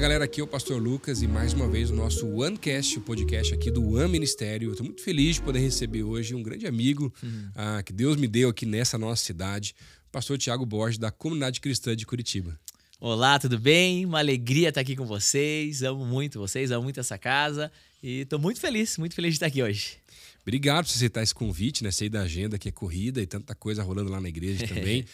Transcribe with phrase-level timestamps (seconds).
[0.00, 3.52] galera, aqui é o Pastor Lucas e mais uma vez o nosso OneCast, o podcast
[3.52, 4.70] aqui do One Ministério.
[4.70, 7.50] Estou muito feliz de poder receber hoje um grande amigo uhum.
[7.54, 9.74] ah, que Deus me deu aqui nessa nossa cidade,
[10.08, 12.58] o pastor Tiago Borges, da Comunidade Cristã de Curitiba.
[12.98, 14.06] Olá, tudo bem?
[14.06, 15.82] Uma alegria estar aqui com vocês.
[15.82, 17.70] Amo muito vocês, amo muito essa casa
[18.02, 19.98] e estou muito feliz, muito feliz de estar aqui hoje.
[20.40, 21.90] Obrigado por aceitar esse convite, né?
[21.90, 25.04] Sei da agenda que é corrida e tanta coisa rolando lá na igreja também.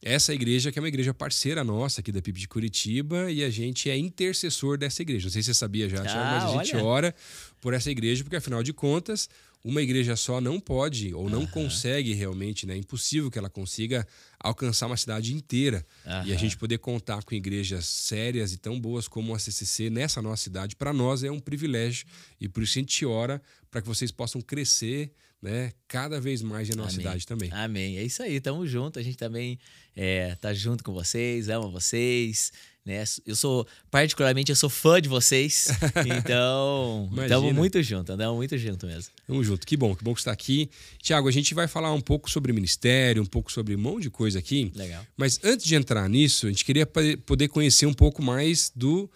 [0.00, 3.50] Essa igreja que é uma igreja parceira nossa aqui da PIB de Curitiba e a
[3.50, 5.26] gente é intercessor dessa igreja.
[5.26, 6.84] Não sei se você sabia já, ah, mas a gente olha.
[6.84, 7.14] ora
[7.60, 9.28] por essa igreja porque afinal de contas
[9.64, 11.46] uma igreja só não pode ou não uhum.
[11.48, 12.74] consegue realmente, né?
[12.74, 14.06] É impossível que ela consiga
[14.38, 15.84] alcançar uma cidade inteira.
[16.06, 16.26] Uhum.
[16.26, 20.22] E a gente poder contar com igrejas sérias e tão boas como a CCC nessa
[20.22, 22.06] nossa cidade, para nós é um privilégio.
[22.40, 26.68] E por isso a gente ora para que vocês possam crescer né, cada vez mais
[26.68, 27.06] em nossa Amém.
[27.06, 27.50] cidade também.
[27.52, 27.96] Amém.
[27.98, 28.98] É isso aí, tamo junto.
[28.98, 29.58] A gente também
[29.94, 32.52] é, tá junto com vocês, ama vocês.
[32.84, 33.04] Né?
[33.26, 35.68] Eu sou, particularmente, eu sou fã de vocês.
[36.18, 39.12] Então, estamos muito juntos, andamos muito junto mesmo.
[39.26, 39.66] Tamo junto.
[39.66, 40.70] Que bom, que bom que você está aqui.
[41.02, 44.10] Tiago, a gente vai falar um pouco sobre ministério, um pouco sobre um monte de
[44.10, 44.72] coisa aqui.
[44.74, 45.04] Legal.
[45.16, 49.10] Mas antes de entrar nisso, a gente queria poder conhecer um pouco mais do,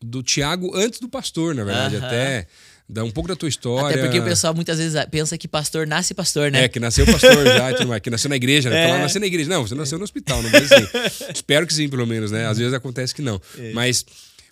[0.00, 1.96] do Tiago antes do pastor, na verdade.
[1.96, 2.06] Uh -huh.
[2.06, 2.46] Até
[2.90, 3.96] Dá um pouco da tua história.
[3.96, 6.64] Até porque o pessoal muitas vezes pensa que pastor nasce pastor, né?
[6.64, 8.84] É, que nasceu pastor já, tudo mais, que nasceu na igreja, né?
[8.84, 8.86] É.
[8.86, 9.50] Falar, nasceu na igreja.
[9.50, 10.86] Não, você nasceu no hospital, não mas assim.
[11.34, 12.46] Espero que sim, pelo menos, né?
[12.46, 13.38] Às vezes acontece que não.
[13.58, 13.72] É.
[13.72, 14.06] Mas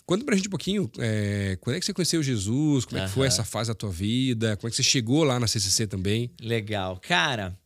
[0.05, 2.85] conta pra gente um pouquinho, é, quando é que você conheceu Jesus?
[2.85, 4.55] Como é que foi essa fase da tua vida?
[4.57, 6.29] Como é que você chegou lá na CCC também?
[6.39, 7.01] Legal.
[7.07, 7.57] Cara,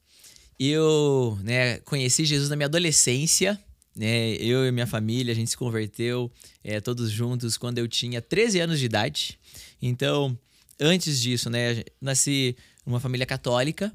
[0.58, 3.60] eu né, conheci Jesus na minha adolescência,
[3.94, 4.36] né?
[4.36, 6.32] Eu e minha família, a gente se converteu
[6.64, 9.38] é, todos juntos quando eu tinha 13 anos de idade.
[9.82, 10.38] Então,
[10.82, 11.84] antes disso, né?
[12.02, 13.94] Nasci numa família católica.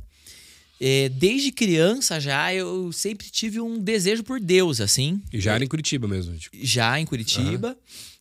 [0.80, 5.20] É, desde criança já eu sempre tive um desejo por Deus, assim.
[5.32, 6.36] E já era em Curitiba mesmo?
[6.36, 6.56] Tipo.
[6.60, 7.68] Já em Curitiba.
[7.68, 7.74] Uhum.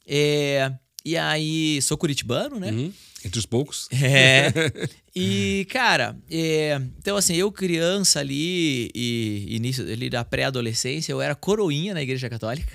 [0.08, 0.74] É,
[1.04, 2.72] e aí, sou curitibano, né?
[2.72, 2.92] Uhum.
[3.24, 3.88] Entre os poucos.
[4.02, 4.52] É.
[5.18, 11.34] E, cara, é, então assim, eu criança ali e início ali da pré-adolescência, eu era
[11.34, 12.70] coroinha na igreja católica.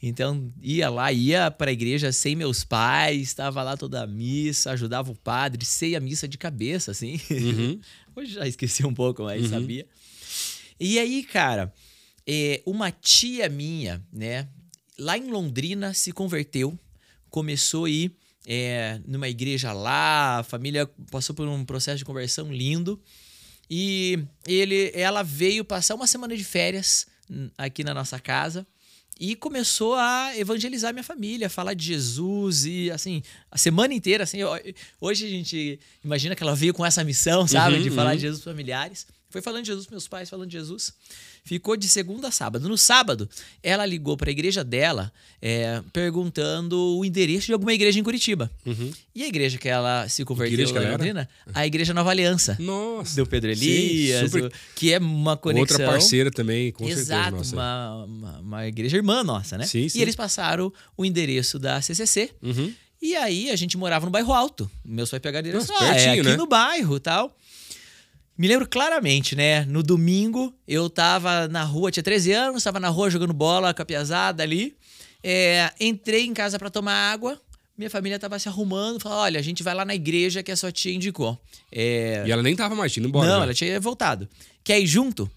[0.00, 4.70] Então ia lá, ia para a igreja sem meus pais, estava lá toda a missa,
[4.70, 7.20] ajudava o padre, sei a missa de cabeça, assim.
[7.30, 7.80] Uhum.
[8.14, 9.48] Hoje já esqueci um pouco, mas uhum.
[9.48, 9.86] sabia.
[10.78, 11.72] E aí, cara,
[12.26, 14.48] é, uma tia minha, né,
[14.96, 16.78] lá em Londrina se converteu,
[17.28, 18.12] começou a ir
[18.46, 23.00] é, numa igreja lá, a família passou por um processo de conversão lindo.
[23.68, 28.66] E ele, ela veio passar uma semana de férias hum, aqui na nossa casa
[29.18, 34.38] e começou a evangelizar minha família, falar de Jesus e assim, a semana inteira, assim,
[35.00, 38.16] hoje a gente imagina que ela veio com essa missão, sabe, uhum, de falar uhum.
[38.16, 39.06] de Jesus para familiares.
[39.30, 40.94] Foi falando de Jesus, meus pais falando de Jesus.
[41.44, 42.68] Ficou de segunda a sábado.
[42.68, 43.28] No sábado,
[43.62, 48.50] ela ligou para a igreja dela é, perguntando o endereço de alguma igreja em Curitiba.
[48.66, 48.90] Uhum.
[49.14, 52.56] E a igreja que ela se converteu lá Londrina, a Igreja Nova Aliança.
[52.60, 53.16] Nossa.
[53.16, 54.52] Do Pedro Elias, Sim, super...
[54.74, 55.78] que é uma conexão.
[55.78, 57.56] Outra parceira também, com Exato, certeza.
[57.56, 59.66] Uma, uma, uma, igreja irmã nossa, né?
[59.66, 59.98] Sim, sim.
[59.98, 62.30] E eles passaram o endereço da CCC.
[62.42, 62.72] Uhum.
[63.00, 64.68] E aí a gente morava no bairro alto.
[64.84, 65.76] Meus pais pegaram direção.
[65.78, 66.36] ah, é aqui né?
[66.36, 67.36] no bairro tal.
[68.38, 69.64] Me lembro claramente, né?
[69.64, 73.82] No domingo, eu tava na rua, tinha 13 anos, tava na rua jogando bola com
[73.82, 74.76] a piazada ali.
[75.24, 77.36] É, entrei em casa para tomar água.
[77.76, 80.56] Minha família tava se arrumando, falou: olha, a gente vai lá na igreja que a
[80.56, 81.36] sua tia indicou.
[81.72, 82.22] É...
[82.26, 83.28] E ela nem tava mais indo embora.
[83.28, 83.42] Não, né?
[83.42, 84.28] ela tinha voltado.
[84.62, 85.28] Quer ir junto?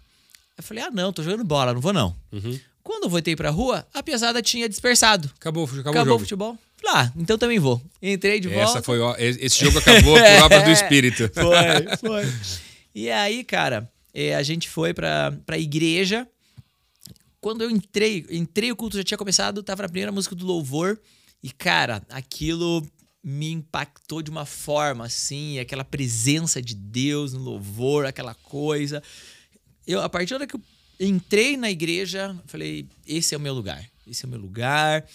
[0.56, 2.16] Eu falei: ah, não, tô jogando bola, não vou não.
[2.31, 2.59] Uhum.
[2.84, 5.31] Quando eu voltei pra rua, a piazada tinha dispersado.
[5.40, 6.57] Acabou, acabou, acabou o, o futebol.
[6.88, 7.81] Ah, então também vou.
[8.01, 8.63] Entrei de volta.
[8.63, 11.31] Essa foi, esse jogo acabou por obra do espírito.
[11.34, 12.34] Foi, foi.
[12.94, 16.28] E aí, cara, é, a gente foi pra, pra igreja.
[17.40, 21.00] Quando eu entrei, entrei, o culto já tinha começado, tava na primeira música do louvor.
[21.41, 22.85] E, cara, aquilo
[23.24, 29.02] me impactou de uma forma assim, aquela presença de Deus no louvor, aquela coisa.
[29.85, 30.61] Eu, a partir da hora que eu
[30.99, 35.05] entrei na igreja, falei: esse é o meu lugar, esse é o meu lugar.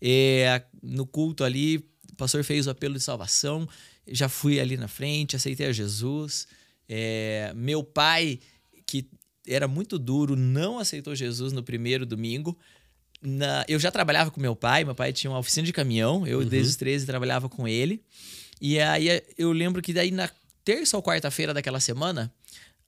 [0.00, 1.78] É, no culto ali,
[2.12, 3.68] o pastor fez o apelo de salvação,
[4.06, 6.46] já fui ali na frente, aceitei a Jesus.
[6.88, 8.40] É, meu pai,
[8.86, 9.06] que
[9.46, 12.56] era muito duro, não aceitou Jesus no primeiro domingo.
[13.22, 16.40] Na, eu já trabalhava com meu pai, meu pai tinha uma oficina de caminhão, eu
[16.40, 16.46] uhum.
[16.46, 18.02] desde os 13 trabalhava com ele.
[18.60, 20.30] E aí eu lembro que daí na
[20.64, 22.32] terça ou quarta-feira daquela semana,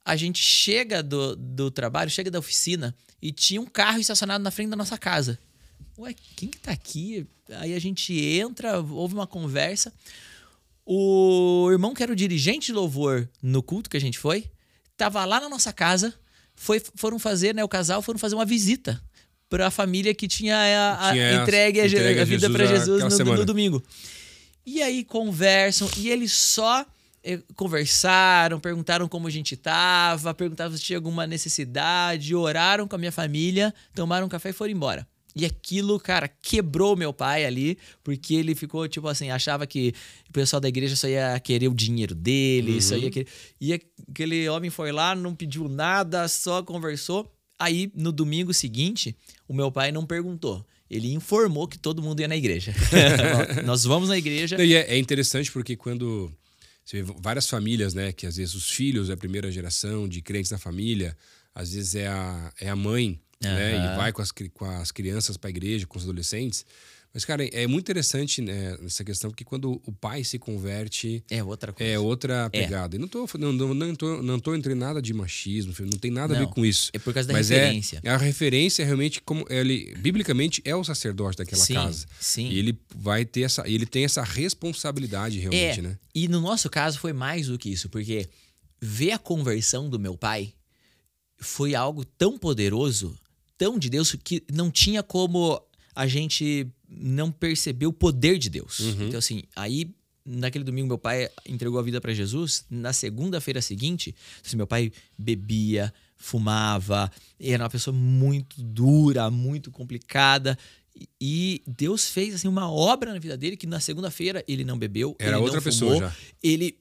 [0.05, 4.51] a gente chega do, do trabalho, chega da oficina e tinha um carro estacionado na
[4.51, 5.39] frente da nossa casa.
[5.99, 7.27] Ué, quem que tá aqui?
[7.57, 9.93] Aí a gente entra, houve uma conversa.
[10.91, 14.47] O irmão que era o dirigente de louvor no culto que a gente foi,
[14.97, 16.15] tava lá na nossa casa,
[16.57, 18.99] foi, foram fazer, né, o casal foram fazer uma visita
[19.51, 22.65] para a família que tinha a, a Tinha entregue a, entregue a a vida para
[22.65, 23.83] Jesus no, no domingo.
[24.65, 26.87] E aí conversam e eles só
[27.23, 32.99] eh, conversaram, perguntaram como a gente tava, perguntavam se tinha alguma necessidade, oraram com a
[32.99, 35.07] minha família, tomaram um café e foram embora.
[35.39, 39.95] E aquilo, cara, quebrou meu pai ali, porque ele ficou, tipo assim, achava que
[40.29, 43.29] o pessoal da igreja só ia querer o dinheiro dele, só ia querer.
[43.61, 47.33] E aquele homem foi lá, não pediu nada, só conversou.
[47.57, 49.15] Aí, no domingo seguinte,
[49.47, 50.67] o meu pai não perguntou.
[50.91, 52.75] Ele informou que todo mundo ia na igreja.
[53.65, 54.61] Nós vamos na igreja.
[54.61, 56.33] E é, é interessante porque quando
[56.85, 60.21] você vê várias famílias, né, que às vezes os filhos é a primeira geração de
[60.21, 61.17] crentes na família,
[61.55, 63.93] às vezes é a, é a mãe, né, Aham.
[63.93, 66.65] e vai com as, com as crianças para a igreja, com os adolescentes.
[67.15, 71.43] Mas, cara, é muito interessante né, essa questão, porque quando o pai se converte, É
[71.43, 71.91] outra coisa.
[71.91, 72.97] é outra pegada.
[72.97, 75.99] E não tô, não, não, não, tô, não tô entrando em nada de machismo, não
[75.99, 76.91] tem nada a Não, ver com isso.
[76.93, 78.01] é por causa da Mas referência.
[78.05, 82.07] É, a referência é realmente como ele, biblicamente, é o sacerdote daquela Sim, casa.
[82.21, 82.51] sim.
[82.51, 85.99] E ele vai ter essa, ele tem essa responsabilidade realmente, é, né?
[86.15, 88.29] E no nosso caso foi mais do que isso, porque
[88.81, 90.53] ver a conversão do meu pai
[91.39, 93.19] foi algo tão poderoso,
[93.59, 95.61] tão de Deus, que não tinha como
[95.95, 98.79] a gente não perceber o poder de Deus.
[98.79, 99.09] Uhum.
[99.09, 99.91] Então, assim, aí
[100.25, 102.65] naquele domingo meu pai entregou a vida para Jesus.
[102.71, 104.15] Na segunda-feira seguinte,
[104.45, 107.11] assim, meu pai bebia, fumava,
[107.41, 110.57] era uma pessoa muito dura, muito complicada.
[111.21, 115.17] E- Deus fez assim uma obra na vida dele que na segunda-feira ele não bebeu,
[115.19, 116.17] Era ele outra pessoa fumou, já.
[116.43, 116.77] Ele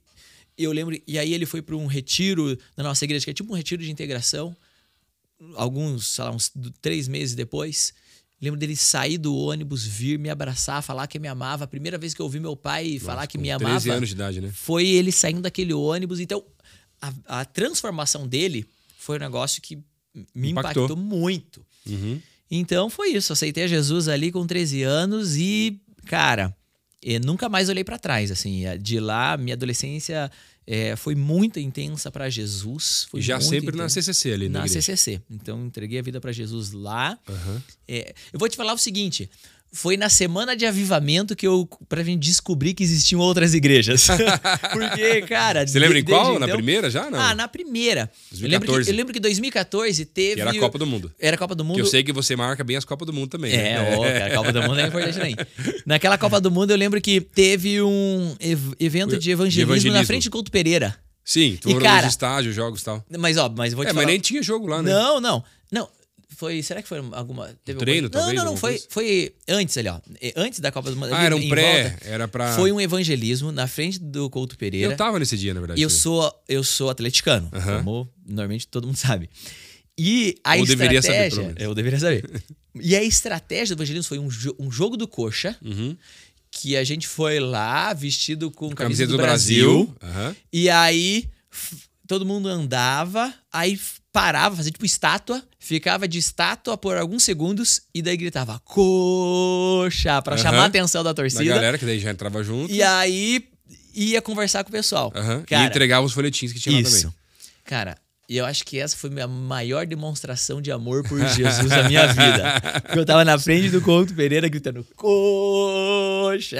[0.57, 3.53] eu lembro e aí ele foi para um retiro na nossa igreja que é tipo
[3.53, 4.55] um retiro de integração.
[5.55, 6.51] Alguns, sei lá, uns
[6.81, 7.93] três meses depois,
[8.41, 11.65] lembro dele sair do ônibus, vir me abraçar, falar que me amava.
[11.65, 14.15] A primeira vez que eu ouvi meu pai falar que me 13 amava anos de
[14.15, 14.51] idade, né?
[14.53, 16.19] foi ele saindo daquele ônibus.
[16.19, 16.43] Então,
[17.01, 18.65] a, a transformação dele
[18.97, 19.77] foi um negócio que
[20.33, 20.85] me Impactou.
[20.85, 21.65] impactou, muito.
[21.85, 22.19] Uhum.
[22.49, 23.31] Então, foi isso.
[23.33, 26.55] Aceitei a Jesus ali com 13 anos e, cara,
[27.01, 28.31] eu nunca mais olhei pra trás.
[28.31, 30.31] Assim, de lá, minha adolescência
[30.67, 33.07] eh, foi muito intensa pra Jesus.
[33.09, 34.01] Foi já sempre na intensa.
[34.01, 34.81] CCC ali, na, Na igreja.
[34.81, 35.21] CCC.
[35.31, 37.17] Então, entreguei a vida pra Jesus lá.
[37.27, 37.63] Aham.
[37.87, 39.29] É, eu vou te falar o seguinte.
[39.77, 44.07] Foi na semana de avivamento que eu, pra gente descobrir que existiam outras igrejas.
[44.73, 45.67] Porque, cara.
[45.67, 46.23] Você lembra em de- qual?
[46.23, 47.11] desde Na então- primeira já?
[47.11, 47.19] Não.
[47.19, 48.09] Ah, na primeira.
[48.31, 48.89] Eu lembro, que, 2014.
[48.89, 50.35] eu lembro que 2014 teve.
[50.35, 51.11] Que era a Copa do Mundo.
[51.19, 51.75] Era a Copa do Mundo.
[51.75, 53.53] Que eu sei que você marca bem as Copas do Mundo também.
[53.53, 53.95] É, né?
[53.97, 55.35] ó, cara, a Copa do Mundo é importante também.
[55.85, 60.05] Naquela Copa do Mundo, eu lembro que teve um ev- evento de evangelismo, na evangelismo.
[60.07, 60.95] frente do Couto Pereira.
[61.23, 63.05] Sim, tu E, cara- nos estágios, jogos e tal.
[63.19, 64.05] Mas, ó, mas vou te É, falar.
[64.05, 64.89] mas nem tinha jogo lá, né?
[64.91, 65.43] Não, não.
[66.37, 66.61] Foi.
[66.61, 67.49] Será que foi alguma.
[67.65, 68.27] Teve treino, alguma...
[68.27, 68.57] Não, não, não.
[68.57, 69.99] Foi, foi antes ali, ó.
[70.21, 71.11] É, Antes da Copa do Mundo.
[71.13, 72.05] Ah, era um pré, volta.
[72.07, 72.55] era pra...
[72.55, 74.93] Foi um evangelismo na frente do Couto Pereira.
[74.93, 75.81] Eu tava nesse dia, na verdade.
[75.81, 77.77] Eu sou, eu sou atleticano, Aham.
[77.83, 79.29] como normalmente todo mundo sabe.
[79.97, 81.55] E a Ou deveria saber, estratégia.
[81.57, 82.29] eu deveria saber.
[82.79, 85.97] e a estratégia do evangelismo foi um, jo- um jogo do coxa, Uhum.
[86.51, 89.95] que a gente foi lá vestido com camisa Camiseta do, do Brasil.
[89.99, 90.35] Brasil.
[90.53, 91.27] E aí
[92.07, 93.79] todo mundo andava, aí
[94.11, 100.33] parava, fazia tipo estátua, ficava de estátua por alguns segundos e daí gritava coxa pra
[100.35, 100.41] Aham.
[100.43, 101.43] chamar a atenção da Da torcida.
[101.53, 102.71] galera que daí já entrava junto.
[102.73, 103.47] E aí
[103.93, 105.11] ia conversar com o pessoal.
[105.15, 105.43] Aham.
[105.45, 107.01] Cara, E entregava os folhetins que tinha lá isso.
[107.01, 107.15] também.
[107.65, 107.97] Cara,
[108.29, 111.87] e eu acho que essa foi a minha maior demonstração de amor por Jesus na
[111.87, 112.61] minha vida.
[112.83, 116.57] Porque eu tava na frente do Couto Pereira gritando, coxa!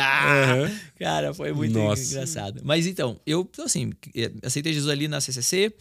[0.97, 2.01] Cara, foi muito Nossa.
[2.03, 2.61] engraçado.
[2.63, 5.73] Mas então, eu, assim, eh, aceitei Jesus ali na CCC,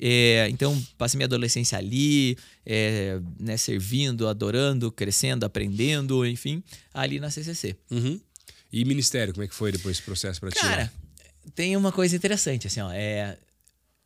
[0.00, 6.62] eh, então passei minha adolescência ali, eh, né, servindo, adorando, crescendo, aprendendo, enfim,
[6.94, 7.74] ali na CCC.
[7.90, 8.20] Uhum.
[8.72, 10.60] E ministério, como é que foi depois esse processo pra ti?
[10.60, 10.90] Cara,
[11.54, 12.90] tem uma coisa interessante, assim, ó.
[12.92, 13.36] É,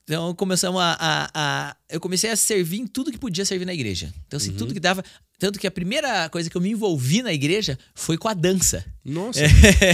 [0.09, 3.75] então começamos a, a, a- Eu comecei a servir em tudo que podia servir na
[3.75, 4.15] igreja.
[4.27, 5.05] Então, assim, tudo que dava.
[5.39, 8.83] Tanto que a primeira coisa que eu me envolvi na igreja foi com a dança.
[9.05, 9.41] Nossa.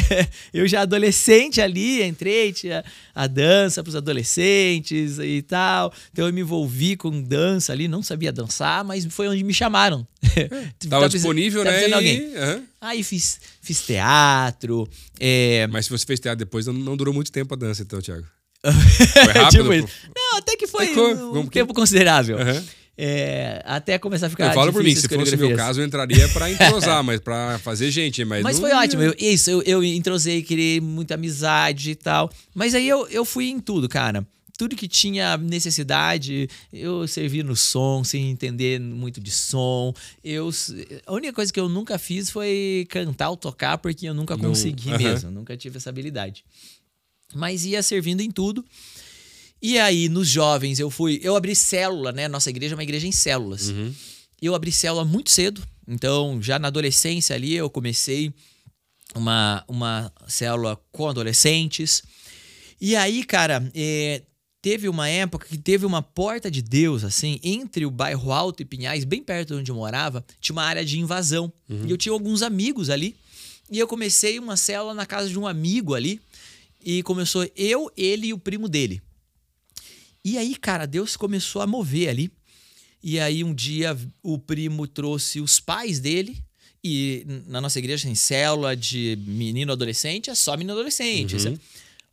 [0.55, 5.93] eu já adolescente ali, entrei, tinha a dança para os adolescentes e tal.
[6.13, 10.07] Então eu me envolvi com dança ali, não sabia dançar, mas foi onde me chamaram.
[10.89, 11.89] Tava Tá disponível, tá né?
[11.89, 12.37] e- alguém.
[12.37, 12.63] aham.
[12.81, 14.89] Aí fiz, fiz teatro,
[15.19, 18.01] é, Mas se você fez teatro depois, não, não durou muito tempo a dança, então,
[18.01, 18.27] Thiago.
[18.63, 19.71] Foi rápido?
[19.71, 19.91] Tipo.
[20.15, 22.39] Não, até que foi que foi, um, tempo considerável.
[22.39, 22.65] Aham.
[22.97, 24.49] É, até começar a ficar.
[24.49, 27.91] eu falo por mim, se fosse meu caso, eu entraria pra entrosar, mas pra fazer
[27.91, 28.25] gente.
[28.25, 29.03] Mas, Mas não foi ótimo.
[29.03, 32.31] Eu, isso, eu, eu entrosei, criei muita amizade e tal.
[32.55, 34.27] Mas aí eu, eu fui em tudo, cara.
[34.59, 39.95] Tudo que tinha necessidade, eu servi no som, sem entender muito de som.
[40.23, 40.51] Eu,
[41.07, 44.91] a única coisa que eu nunca fiz foi cantar ou tocar, porque eu nunca consegui
[44.91, 44.99] aham.
[44.99, 45.31] mesmo.
[45.31, 46.45] Nunca tive essa habilidade.
[47.35, 48.65] Mas ia servindo em tudo.
[49.61, 51.21] E aí, nos jovens, eu fui.
[51.23, 52.27] Eu abri célula, né?
[52.29, 53.69] Nossa igreja é uma igreja em células.
[53.69, 53.95] Uhum.
[54.41, 55.63] Eu abri célula muito cedo.
[55.87, 58.33] Então, já na adolescência ali, eu comecei
[59.15, 62.03] uma, uma célula com adolescentes.
[62.81, 64.23] E aí, cara, é,
[64.61, 68.65] teve uma época que teve uma porta de Deus, assim, entre o bairro Alto e
[68.65, 71.53] Pinhais, bem perto de onde eu morava, tinha uma área de invasão.
[71.69, 71.87] Uhum.
[71.87, 73.15] E eu tinha alguns amigos ali.
[73.71, 76.21] E eu comecei uma célula na casa de um amigo ali.
[76.85, 79.01] E começou eu, ele e o primo dele.
[80.25, 82.31] E aí, cara, Deus começou a mover ali.
[83.03, 86.43] E aí, um dia, o primo trouxe os pais dele.
[86.85, 91.37] E na nossa igreja tem célula de menino adolescente, é só menino adolescente.
[91.37, 91.57] Uhum.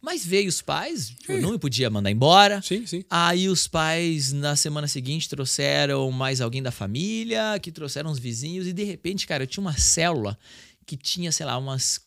[0.02, 2.62] Mas veio os pais, eu não podia mandar embora.
[2.62, 3.04] Sim, sim.
[3.10, 8.66] Aí os pais, na semana seguinte, trouxeram mais alguém da família, que trouxeram os vizinhos,
[8.66, 10.38] e de repente, cara, eu tinha uma célula
[10.86, 12.00] que tinha, sei lá, umas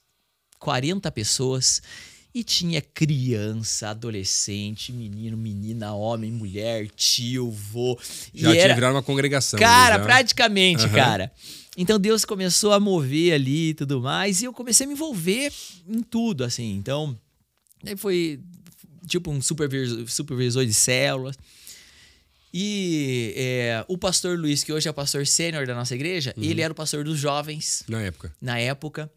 [0.59, 1.83] 40 pessoas.
[2.35, 7.99] E tinha criança, adolescente, menino, menina, homem, mulher, tio, vô.
[8.33, 9.59] Já e tinha era, virado uma congregação.
[9.59, 10.03] Cara, já.
[10.05, 10.95] praticamente, Aham.
[10.95, 11.33] cara.
[11.77, 15.53] Então Deus começou a mover ali e tudo mais, e eu comecei a me envolver
[15.87, 16.73] em tudo, assim.
[16.75, 17.19] Então,
[17.85, 18.41] aí foi
[19.07, 21.37] tipo um supervisor, supervisor de células.
[22.55, 26.45] E é, o pastor Luiz, que hoje é pastor sênior da nossa igreja, Uhum.
[26.45, 28.35] ele era o pastor dos jovens Na época.
[28.41, 29.11] na época.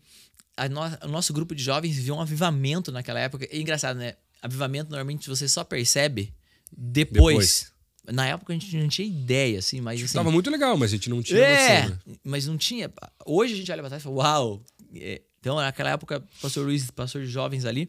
[0.58, 3.48] A no- o nosso grupo de jovens viveu um avivamento naquela época.
[3.52, 4.16] É engraçado, né?
[4.42, 6.34] Avivamento normalmente você só percebe
[6.76, 7.16] depois.
[7.36, 7.76] Depois.
[8.16, 10.14] Na época a gente não tinha ideia, assim, mas assim.
[10.14, 12.16] Tava muito legal, mas a gente não tinha É, noção, né?
[12.24, 12.92] mas não tinha.
[13.26, 14.64] Hoje a gente olha pra trás e fala, uau.
[14.96, 17.88] É, Então, naquela época, o pastor Luiz, pastor de jovens ali.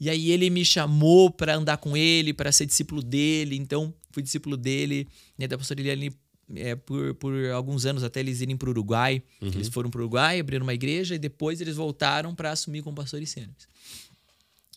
[0.00, 3.56] E aí ele me chamou pra andar com ele, pra ser discípulo dele.
[3.56, 5.06] Então, fui discípulo dele,
[5.38, 6.12] né, da pastora Eliane,
[6.54, 9.22] é, por, por alguns anos até eles irem pro Uruguai.
[9.40, 13.30] Eles foram pro Uruguai, abriram uma igreja e depois eles voltaram pra assumir como pastores
[13.30, 13.66] sêniores.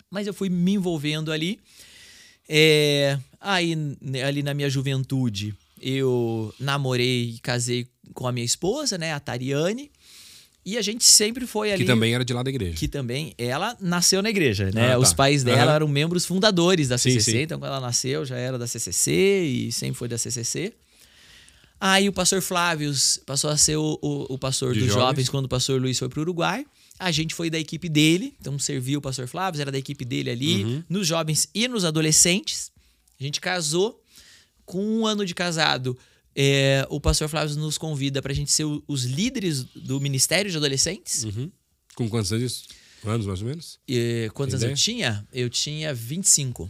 [0.10, 1.60] Mas eu fui me envolvendo ali.
[2.48, 3.76] É, aí,
[4.26, 9.92] ali na minha juventude, eu namorei e casei com a minha esposa, né, a Tariane.
[10.66, 11.84] E a gente sempre foi ali.
[11.84, 12.76] Que também era de lá da igreja.
[12.76, 14.88] que também ela nasceu na igreja, né?
[14.88, 15.00] Ah, tá.
[15.00, 15.76] Os pais dela Aham.
[15.76, 17.38] eram membros fundadores da Sim, CCC, sim.
[17.44, 19.12] então quando ela nasceu já era da CCC
[19.46, 20.74] e sempre foi da CCC.
[21.80, 22.92] Aí o pastor Flávio
[23.26, 25.02] passou a ser o, o, o pastor De dos jovens.
[25.06, 25.30] jovens.
[25.30, 26.66] quando o pastor Luiz foi para o Uruguai.
[26.98, 30.30] A gente foi da equipe dele, então serviu o pastor Flávio, era da equipe dele
[30.30, 30.84] ali, Uhum.
[30.90, 32.72] nos jovens e nos adolescentes.
[33.20, 34.02] A gente casou.
[34.66, 35.98] Com um ano de casado,
[36.36, 40.52] é, o pastor Flávio nos convida para a gente ser o- os líderes do Ministério
[40.52, 41.24] de Adolescentes.
[41.24, 41.50] Uhum.
[41.96, 42.64] Com quantos anos isso?
[43.04, 43.80] Anos, mais ou menos?
[43.88, 45.28] E quantos anos Tem eu tinha?
[45.34, 46.70] Eu tinha 25.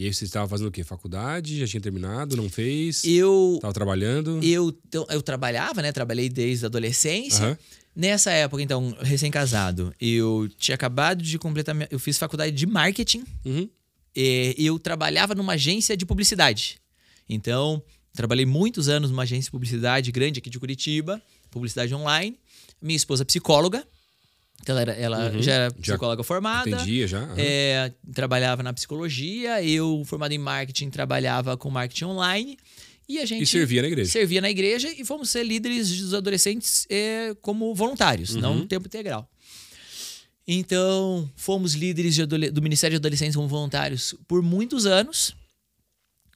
[0.00, 0.82] E aí você estava fazendo o quê?
[0.82, 1.58] Faculdade?
[1.58, 2.34] Já tinha terminado?
[2.34, 3.04] Não fez?
[3.04, 4.40] Eu, Tava trabalhando?
[4.42, 5.92] eu, então, eu trabalhava, né?
[5.92, 7.44] Trabalhei desde a adolescência.
[7.44, 7.58] Aham.
[7.94, 11.74] Nessa época, então, recém-casado, eu tinha acabado de completar.
[11.74, 13.24] Minha, eu fiz faculdade de marketing.
[13.44, 13.68] Uhum.
[14.16, 16.78] E eu trabalhava numa agência de publicidade.
[17.28, 17.82] Então,
[18.14, 22.38] trabalhei muitos anos numa agência de publicidade grande aqui de Curitiba, publicidade online.
[22.80, 23.86] Minha esposa é psicóloga.
[24.62, 25.42] Então, ela, era- ela Uhum.
[25.42, 26.68] já era Já psicóloga formada.
[26.68, 27.20] Entendia já?
[27.22, 27.34] Aham.
[27.38, 32.58] É, trabalhava na psicologia, eu formado em marketing, trabalhava com marketing online.
[33.08, 34.10] E a gente E servia na igreja.
[34.10, 38.58] servia na igreja e fomos ser líderes dos adolescentes é, como voluntários, não Uhum.
[38.60, 39.28] no tempo integral.
[40.46, 42.16] Então, fomos líderes
[42.52, 45.34] do Ministério de Adolescentes como voluntários por muitos anos.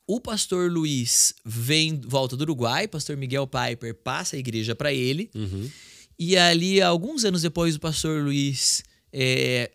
[0.06, 5.30] O pastor Luiz vem, volta do Uruguai, pastor Miguel Piper passa a igreja para ele.
[5.34, 5.70] Uhum.
[6.18, 9.70] E ali, alguns anos depois do pastor Luiz é,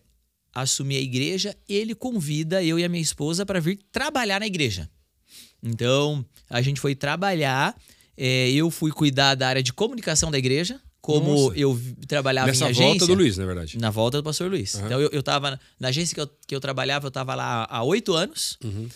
[0.54, 4.90] assumir a igreja, ele convida eu e a minha esposa para vir trabalhar na igreja.
[5.62, 7.76] Então, a gente foi trabalhar.
[8.18, 11.58] é, eu fui cuidar da área de comunicação da igreja, como Nossa.
[11.58, 13.08] eu trabalhava Nessa em volta agência.
[13.08, 13.78] do Luiz, na verdade.
[13.78, 14.76] Na volta do pastor Luiz.
[14.76, 14.86] Aham.
[14.86, 17.66] Então, eu, eu tava na- na agência que eu, que eu trabalhava, eu tava lá
[17.70, 18.58] há oito anos.
[18.64, 18.88] Uhum.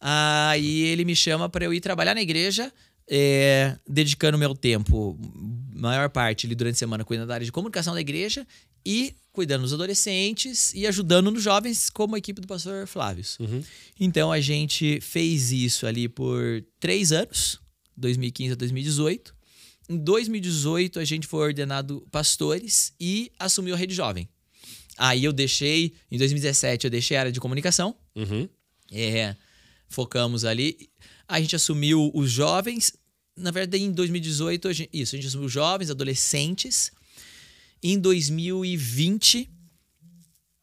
[0.00, 2.72] Aí ele me chama para eu ir trabalhar na igreja,
[3.10, 5.18] é, dedicando meu tempo,
[5.74, 8.46] maior parte ali durante a semana, cuidando da área de comunicação da igreja
[8.84, 13.24] e cuidando dos adolescentes e ajudando nos jovens, como a equipe do pastor Flávio.
[13.40, 13.62] Uhum.
[13.98, 17.60] Então a gente fez isso ali por três anos,
[17.96, 19.34] 2015 a 2018.
[19.88, 24.28] Em 2018 a gente foi ordenado pastores e assumiu a rede jovem.
[24.96, 28.48] Aí eu deixei, em 2017 eu deixei a área de comunicação, Uhum.
[28.92, 29.36] é,
[29.88, 30.90] focamos ali.
[31.28, 32.92] A gente assumiu os jovens.
[33.38, 36.90] Na verdade, em 2018, a gente- isso, a gente assumiu jovens, adolescentes.
[37.82, 39.48] Em 2020,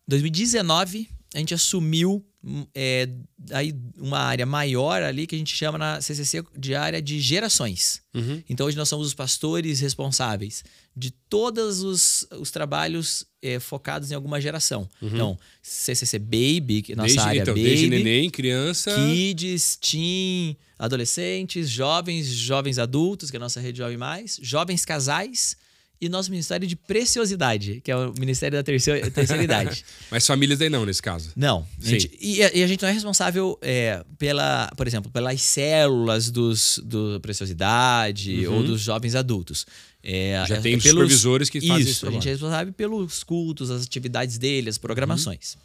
[0.08, 2.24] 2019, a gente assumiu
[2.74, 3.10] é,
[3.52, 8.02] aí uma área maior ali que a gente chama na CCC de área de gerações.
[8.14, 8.42] Uhum.
[8.50, 10.64] Então hoje nós somos os pastores responsáveis
[10.96, 14.88] de todos os, os trabalhos é, focados em alguma geração.
[15.02, 17.16] Então, CCC Baby, que é nossa Uhum.
[17.16, 17.66] desde, área então, Baby.
[17.68, 18.96] desde neném, criança.
[18.96, 25.58] Kids, teen, adolescentes, jovens, jovens adultos, que é a nossa rede Jovem Mais, jovens casais
[26.02, 29.84] e nosso Ministério de Preciosidade, que é o Ministério da Terceira, terceira Idade.
[30.12, 31.32] Mas famílias aí não, nesse caso.
[31.36, 31.66] Não.
[31.82, 35.42] a gente- e, a, e a gente não é responsável é, pela, por exemplo, pelas
[35.42, 39.66] células dos, do Preciosidade ou dos jovens adultos.
[40.04, 40.46] É, Uhum.
[40.48, 43.24] Já é- tem é pelos- supervisores que fazem isso, isso a gente é responsável pelos
[43.24, 45.58] cultos, as atividades dele, as programações.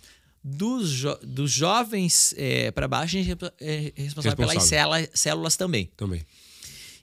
[0.43, 2.35] Dos, jo- dos jovens
[2.75, 4.63] para baixo, a gente é responsável, pelas Responsável.
[4.63, 5.91] célula- células também.
[5.95, 6.23] Também.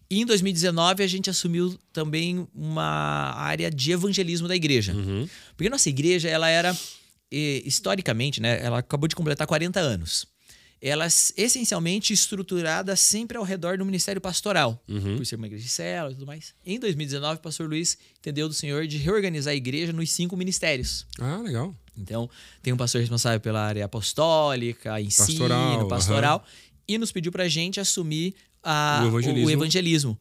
[0.10, 4.94] E em 2019, a gente assumiu também uma área de evangelismo da igreja.
[4.94, 5.28] Uhum.
[5.56, 6.74] Porque nossa igreja, ela era,
[7.32, 10.26] eh, historicamente, né, ela acabou de completar 40 anos.
[10.82, 15.18] Ela é essencialmente estruturada sempre ao redor do ministério pastoral, Uhum.
[15.18, 16.54] por ser uma igreja de célula e tudo mais.
[16.64, 21.06] Em 2019, o pastor Luiz entendeu do Senhor de reorganizar a igreja nos cinco ministérios.
[21.20, 21.76] Ah, legal.
[21.98, 22.30] Então,
[22.62, 26.46] tem um pastor responsável pela área apostólica, ensino, Pastoral, pastoral,
[26.88, 29.48] e nos pediu pra gente assumir a- O evangelismo.
[29.48, 30.20] o evangelismo.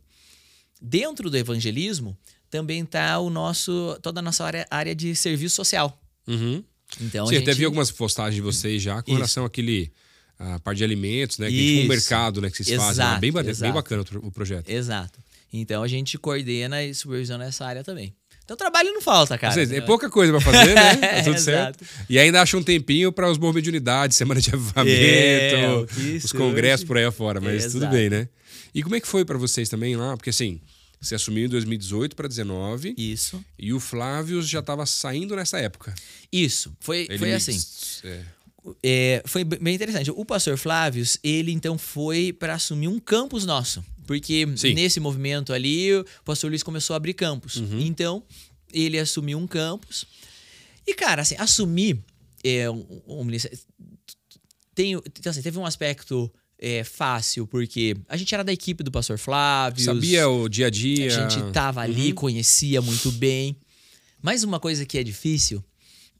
[0.80, 2.16] Dentro do evangelismo,
[2.50, 5.98] também tá o nosso, toda a nossa área, área de serviço social.
[6.26, 6.62] Uhum.
[7.00, 7.58] Então, Sim, a até gente...
[7.58, 9.16] vi algumas postagens de vocês já com Isso.
[9.16, 9.90] relação àquele
[10.38, 11.48] a parte de alimentos, né?
[11.48, 12.50] Que tipo um mercado, né?
[12.50, 12.90] Que vocês fazem.
[13.04, 13.72] Exato, Bem, ba- bem exato.
[13.72, 14.68] bacana o projeto.
[14.68, 15.18] Exato.
[15.52, 18.14] Então, a gente coordena e supervisiona essa área também.
[18.46, 19.52] Então, trabalho não falta, cara.
[19.52, 20.94] Vocês- é pouca coisa pra fazer, né?
[20.96, 21.40] Tá tudo Exato.
[21.42, 21.84] certo.
[22.08, 25.76] E ainda acha um tempinho para os movimentos de unidade, semana de avivamento, É,
[26.24, 26.86] os congressos hoje.
[26.86, 27.92] por aí afora, mas tudo Exato.
[27.92, 28.28] bem, né?
[28.72, 30.16] E como é que foi para vocês também lá?
[30.16, 30.60] Porque assim,
[31.00, 33.44] você assumiu em 2018 para 19 Isso.
[33.58, 35.92] e o Flávio já estava saindo nessa época.
[36.32, 36.72] Isso.
[36.80, 37.58] Foi, Ele foi assim.
[38.04, 38.20] é.
[38.82, 40.10] É, foi bem interessante.
[40.10, 43.84] O pastor Flávios, ele então foi para assumir um campus nosso.
[44.06, 44.74] Porque Sim.
[44.74, 47.56] nesse movimento ali, o pastor Luiz começou a abrir campus.
[47.80, 48.22] Então,
[48.72, 50.06] ele assumiu um campus.
[50.86, 51.98] E, cara, assim, assumir
[52.44, 53.58] é, um, um ministério.
[54.74, 58.90] Tem, então, assim, teve um aspecto é, fácil, porque a gente era da equipe do
[58.90, 59.84] pastor Flávio.
[59.84, 61.06] Sabia o dia a dia.
[61.06, 63.56] A gente tava ali, conhecia muito bem.
[64.22, 65.64] Mas uma coisa que é difícil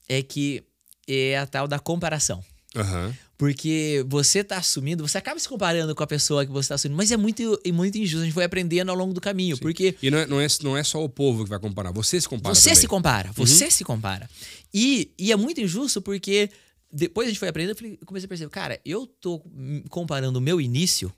[0.08, 0.62] é que
[1.06, 2.44] é a tal da comparação.
[2.76, 3.14] Aham.
[3.38, 6.96] Porque você tá assumindo, você acaba se comparando com a pessoa que você tá assumindo,
[6.96, 8.22] mas é muito, é muito injusto.
[8.22, 9.58] A gente foi aprendendo ao longo do caminho.
[9.58, 12.18] Porque E não é, não, é, não é só o povo que vai comparar, você
[12.18, 12.80] se compara você também.
[12.80, 14.30] se compara, você se compara.
[14.72, 16.48] E, e é muito injusto porque
[16.90, 19.42] depois a gente foi aprendendo, eu comecei a perceber, cara, eu tô
[19.90, 21.12] comparando o meu início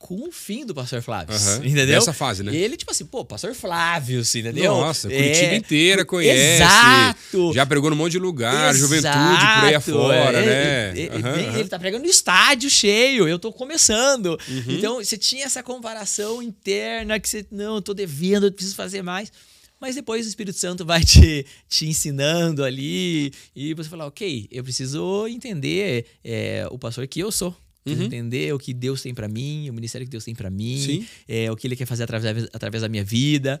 [0.00, 1.34] com o fim do pastor Flávio.
[1.36, 1.56] Aham.
[1.58, 1.98] Entendeu?
[1.98, 2.56] Dessa fase, né?
[2.56, 4.72] Ele, tipo assim, pô, pastor Flávio, entendeu?
[4.72, 6.62] Nossa, É, Curitiba inteira conhece.
[6.62, 7.52] Exato.
[7.52, 10.46] Já pregou num monte de lugar, juventude por aí Exato, afora, é,
[10.92, 10.98] né?
[10.98, 14.38] Ele, Aham, ele- ele tá pregando no estádio cheio, eu tô começando.
[14.48, 14.64] Uhum.
[14.68, 19.02] Então, você tinha essa comparação interna que você, não, eu tô devendo, eu preciso fazer
[19.02, 19.30] mais.
[19.78, 24.64] Mas depois o Espírito Santo vai te, te ensinando ali e você fala, ok, eu
[24.64, 27.54] preciso entender é, o pastor que eu sou.
[27.94, 30.98] Preciso entender o que Deus tem pra mim, o ministério que Deus tem pra mim,
[30.98, 31.06] Uhum.
[31.28, 33.60] É, o que Ele quer fazer através, através da minha vida.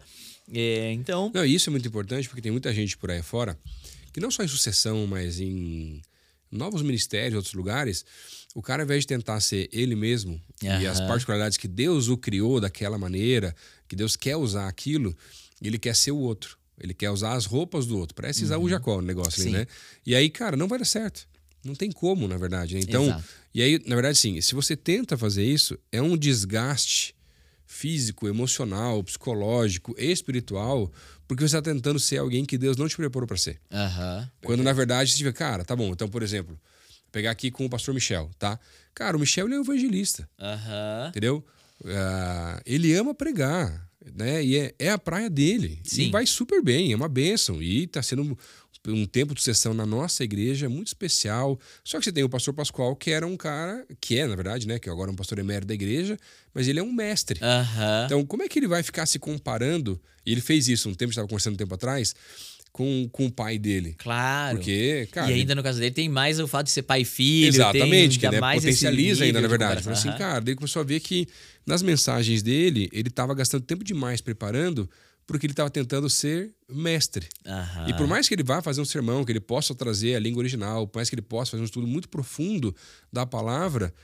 [0.52, 3.56] É, então, Não, isso é muito importante porque tem muita gente por aí fora
[4.12, 6.02] que não só em sucessão, mas em
[6.50, 8.04] novos ministérios, outros lugares,
[8.54, 12.16] o cara, ao invés de tentar ser ele mesmo e as particularidades que Deus o
[12.16, 13.54] criou daquela maneira,
[13.86, 15.16] que Deus quer usar aquilo,
[15.62, 16.58] ele quer ser o outro.
[16.82, 18.14] Ele quer usar as roupas do outro.
[18.14, 19.56] Parece Isaú Jacó o negócio ali, Uhum.
[19.58, 19.60] Sim.
[19.60, 19.66] né?
[20.06, 21.28] E aí, cara, não vai dar certo.
[21.64, 22.74] Não tem como, na verdade.
[22.74, 22.80] né?
[22.82, 23.24] Então, Exato.
[23.54, 27.14] e aí, na verdade, sim, se você tenta fazer isso, é um desgaste
[27.66, 30.90] físico, emocional, psicológico, espiritual,
[31.28, 33.60] porque você está tentando ser alguém que Deus não te preparou para ser.
[33.70, 35.90] aham, Quando na verdade você tiver, cara, tá bom.
[35.92, 36.58] Então, por exemplo,
[37.12, 38.58] pegar aqui com o pastor Michel, tá?
[38.94, 41.08] Cara, o Michel ele é um evangelista, aham.
[41.10, 41.44] entendeu?
[41.86, 44.44] Ah, ele ama pregar, né?
[44.44, 45.80] E é, é a praia dele.
[45.84, 46.08] Sim.
[46.08, 47.62] E vai super bem, é uma bênção.
[47.62, 48.36] E tá sendo
[48.88, 51.58] um, tempo de sessão na nossa igreja muito especial.
[51.84, 54.66] Só que você tem o pastor Pascoal, que era um cara, que é, na verdade,
[54.66, 54.78] né?
[54.78, 56.16] Que agora é um pastor emérito da igreja,
[56.54, 57.38] mas ele é um mestre.
[57.42, 58.04] Aham.
[58.06, 60.00] Então, como é que ele vai ficar se comparando?
[60.24, 62.14] E ele fez isso um tempo, estava conversando um tempo atrás,
[62.72, 63.94] com, com o pai dele.
[63.98, 64.56] Claro.
[64.56, 65.30] Porque, cara.
[65.30, 67.48] e ainda no caso dele tem mais o fato de ser pai e filho.
[67.48, 69.82] Exatamente, que tem ainda né, potencializa ainda, na de verdade.
[69.82, 70.10] Comparação.
[70.10, 71.26] assim, cara, daí começou a ver que
[71.66, 74.88] nas mensagens dele, ele estava gastando tempo demais preparando
[75.30, 77.28] porque ele estava tentando ser mestre.
[77.46, 77.88] Aham.
[77.88, 80.40] E por mais que ele vá fazer um sermão, que ele possa trazer a língua
[80.40, 82.74] original, por mais que ele possa fazer um estudo muito profundo
[83.12, 83.94] da palavra,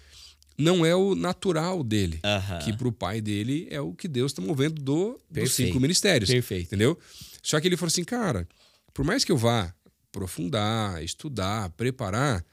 [0.57, 2.21] não é o natural dele.
[2.23, 2.61] Aham.
[2.61, 6.31] Que para o pai dele é o que Deus está movendo do, dos cinco ministérios.
[6.31, 6.67] Perfeito.
[6.67, 6.97] Entendeu?
[7.43, 8.47] Só que ele falou assim, cara,
[8.95, 9.75] por mais que eu vá
[10.09, 12.45] aprofundar, estudar, preparar,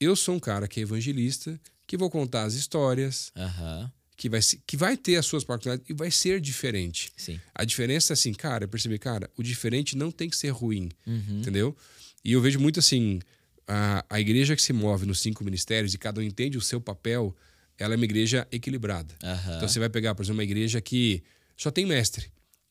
[0.00, 3.92] eu sou um cara que é evangelista, que vou contar as histórias, Aham.
[4.16, 7.10] Que vai, se- que vai ter as suas particularidades e vai ser diferente.
[7.16, 7.38] Sim.
[7.54, 10.88] A diferença é assim, cara, eu percebi, cara, o diferente não tem que ser ruim,
[11.06, 11.40] Uhum.
[11.40, 11.76] entendeu?
[12.24, 13.20] E eu vejo muito assim,
[13.68, 16.80] a, a igreja que se move nos cinco ministérios e cada um entende o seu
[16.80, 17.36] papel,
[17.78, 19.14] ela é uma igreja equilibrada.
[19.22, 19.56] Aham.
[19.56, 21.22] Então você vai pegar, por exemplo, uma igreja que
[21.56, 22.26] só tem mestre.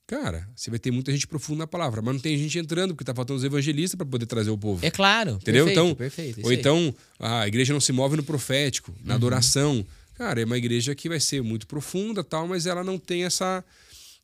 [0.08, 3.04] Cara, você vai ter muita gente profunda na palavra, mas não tem gente entrando porque
[3.04, 4.86] tá faltando os evangelistas para poder trazer o povo.
[4.86, 5.32] É claro.
[5.42, 5.66] Entendeu?
[5.66, 6.42] Perfeito, então, perfeito.
[6.46, 9.86] ou então a igreja não se move no profético, na adoração.
[10.16, 13.64] Cara, é uma igreja que vai ser muito profunda, tal, mas ela não tem essa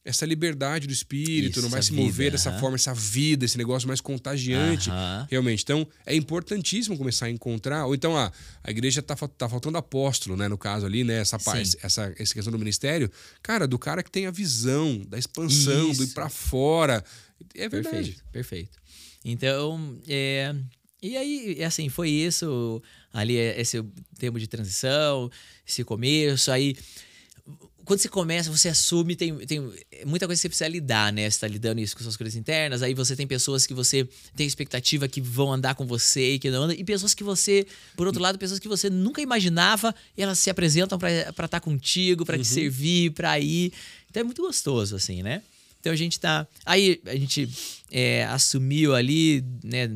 [0.04, 3.58] essa liberdade do espírito, Isso, não vai se mover vida, dessa forma, essa vida, esse
[3.58, 4.90] negócio mais contagiante,
[5.30, 5.62] realmente.
[5.62, 8.32] Então, é importantíssimo começar a encontrar, ou então ah,
[8.64, 11.78] a igreja tá, tá faltando apóstolo, né, no caso ali, né, essa Sim.
[11.84, 13.12] essa essa questão do ministério,
[13.44, 16.14] cara, do cara que tem a visão da expansão, do ir Isso.
[16.16, 17.04] para fora.
[17.54, 17.96] É verdade.
[17.96, 18.78] Perfeito, perfeito.
[19.24, 20.56] Então, é,
[21.02, 22.82] e aí, é assim, foi isso
[23.14, 23.84] ali, é, esse
[24.18, 25.30] tempo de transição,
[25.66, 26.76] esse começo, aí
[27.86, 29.60] quando você começa, você assume, tem, tem
[30.06, 31.30] muita coisa que você precisa lidar, né?
[31.30, 34.46] Você tá lidando isso com suas coisas internas, aí você tem pessoas que você tem
[34.48, 38.08] expectativa que vão andar com você e que não andam, e pessoas que você, por
[38.08, 42.38] outro lado, pessoas que você nunca imaginava, e elas se apresentam para estar contigo, para
[42.38, 43.74] te servir, para ir.
[44.10, 45.42] Então é muito gostoso, assim, né?
[45.80, 46.48] Então a gente tá.
[46.66, 47.50] Aí a gente
[47.92, 49.90] é, assumiu ali, né?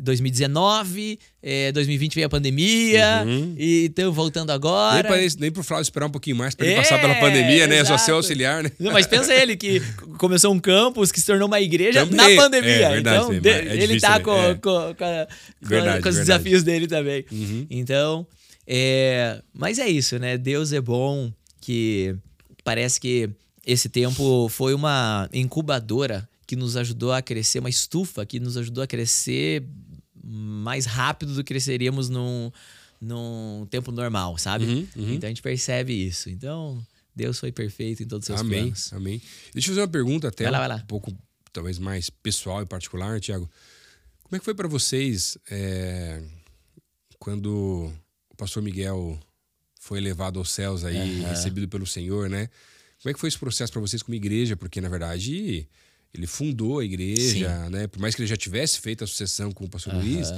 [0.00, 3.24] Em 2019, é, 2020 veio a pandemia,
[3.56, 5.06] e estamos voltando Nem, agora.
[5.06, 7.66] pra, ele- nem pro Flávio esperar um pouquinho mais pra ele É, passar pela pandemia,
[7.66, 7.78] né?
[7.84, 8.12] Só ser exato.
[8.12, 8.70] auxiliar, né?
[8.78, 9.80] Não, mas pensa ele que
[10.18, 12.70] começou um campus que se tornou uma igreja Também, na pandemia.
[12.70, 14.24] é verdade, então, é, de- é ele tá né?
[14.24, 14.54] com, É.
[14.54, 16.18] com, com, a- com- Verdade, com os verdade.
[16.42, 17.24] desafios dele também.
[17.30, 17.66] Uhum.
[17.70, 18.26] Então,
[18.66, 20.38] é, mas é isso, né?
[20.38, 22.16] Deus é bom, que
[22.64, 23.28] parece que
[23.66, 28.82] esse tempo foi uma incubadora que nos ajudou a crescer, uma estufa que nos ajudou
[28.82, 29.62] a crescer
[30.22, 32.50] mais rápido do que cresceríamos num,
[33.00, 34.64] num tempo normal, sabe?
[34.64, 35.12] Uhum, uhum.
[35.14, 36.28] Então a gente percebe isso.
[36.30, 38.92] Então, Deus foi perfeito em todos os seus Amém, planos.
[38.92, 39.22] amém.
[39.52, 40.76] Deixa eu fazer uma pergunta até Vai lá, vai lá.
[40.76, 41.16] um pouco,
[41.52, 43.50] talvez mais pessoal e particular, Tiago.
[44.22, 46.22] Como é que foi para vocês é,
[47.18, 47.92] quando
[48.30, 49.18] o pastor Miguel
[49.80, 51.28] foi levado aos céus aí, Aham.
[51.30, 52.48] recebido pelo Senhor, né?
[53.02, 54.56] Como é que foi esse processo para vocês como igreja?
[54.56, 55.66] Porque, na verdade,
[56.12, 57.86] ele fundou a igreja, né?
[57.86, 60.28] Por mais que ele já tivesse feito a sucessão com o pastor Luiz,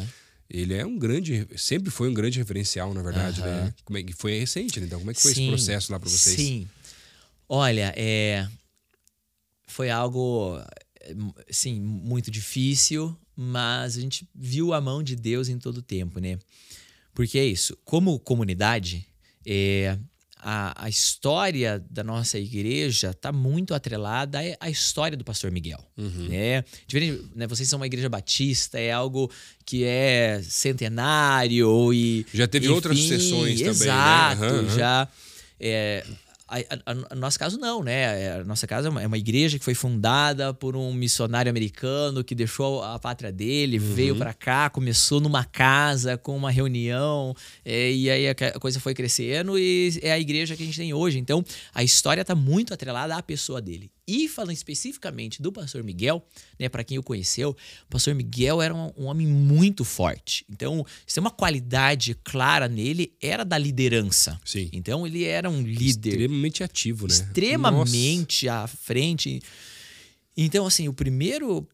[0.48, 3.72] ele é um grande, sempre foi um grande referencial, na verdade, né?
[3.85, 4.87] Como é que foi recente, né?
[4.87, 6.37] Então, como é que foi esse Sim, processo lá para vocês?
[6.37, 6.68] Sim.
[7.48, 8.46] Olha, é,
[9.66, 10.58] foi algo,
[11.50, 16.20] sim, muito difícil, mas a gente viu a mão de Deus em todo o tempo,
[16.20, 16.38] né?
[17.14, 19.06] Porque é isso, como comunidade,
[19.46, 19.98] é,
[20.42, 25.78] a, a história da nossa igreja está muito atrelada à- à história do pastor Miguel.
[25.96, 26.28] Uhum.
[26.28, 26.64] Né?
[26.87, 27.46] Diferente, né?
[27.46, 29.31] Vocês são uma igreja batista, é algo
[29.64, 32.26] que é centenário e.
[32.35, 33.70] Já teve outras sucessões também, né?
[33.70, 34.76] Exato, Aham, aham.
[34.78, 35.09] já.
[35.61, 36.05] É,
[36.60, 38.24] a- nosso caso não, né?
[38.24, 41.48] É, A nossa casa é uma, é uma igreja que foi fundada por um missionário
[41.50, 43.94] americano que deixou a pátria dele, Uhum.
[43.94, 47.34] veio pra cá, começou numa casa com uma reunião,
[47.64, 50.92] é, e aí a coisa foi crescendo e é a igreja que a gente tem
[50.92, 51.18] hoje.
[51.18, 53.90] Então, a história tá muito atrelada à pessoa dele.
[54.12, 56.22] E falando especificamente do pastor Miguel,
[56.59, 60.44] né, para quem o conheceu, o pastor Miguel era um, um homem muito forte.
[60.51, 64.38] Então, se tem uma qualidade clara nele, era da liderança.
[64.44, 64.68] Sim.
[64.70, 67.14] Então, ele era um líder Extremamente ativo, né?
[67.14, 69.40] extremamente à frente.
[70.37, 71.66] Então, assim, o primeiro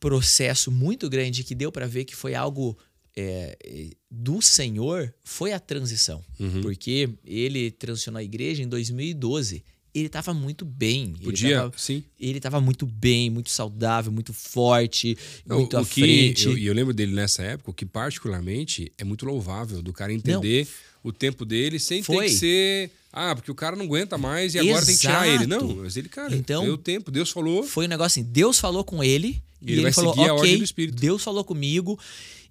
[0.00, 2.76] processo muito grande que deu para ver que foi algo
[3.16, 6.24] é, é, do Senhor foi a transição.
[6.40, 6.60] Uhum.
[6.60, 9.62] Porque ele transicionou a igreja em 2012.
[9.94, 11.14] Ele estava muito bem.
[11.22, 12.02] Podia, Ele tava, sim.
[12.18, 16.46] ele tava muito bem, muito saudável, muito forte, Não, muito o à que frente.
[16.46, 20.12] eu- E eu, lembro dele nessa época, o que particularmente é muito louvável do cara
[20.12, 20.66] entender
[21.02, 22.24] o tempo dele sem ter Foi.
[22.26, 22.90] que ser.
[23.12, 25.44] Ah, porque o cara não aguenta mais e agora tem que tirar ele.
[25.44, 25.64] Exato.
[25.66, 27.62] Não, mas ele, cara, Então- deu tempo, Deus falou.
[27.62, 30.32] Foi um negócio assim, Deus falou com ele E ele ele, vai falou, seguir a
[30.34, 31.96] ok, ordem do Espírito." Deus falou comigo.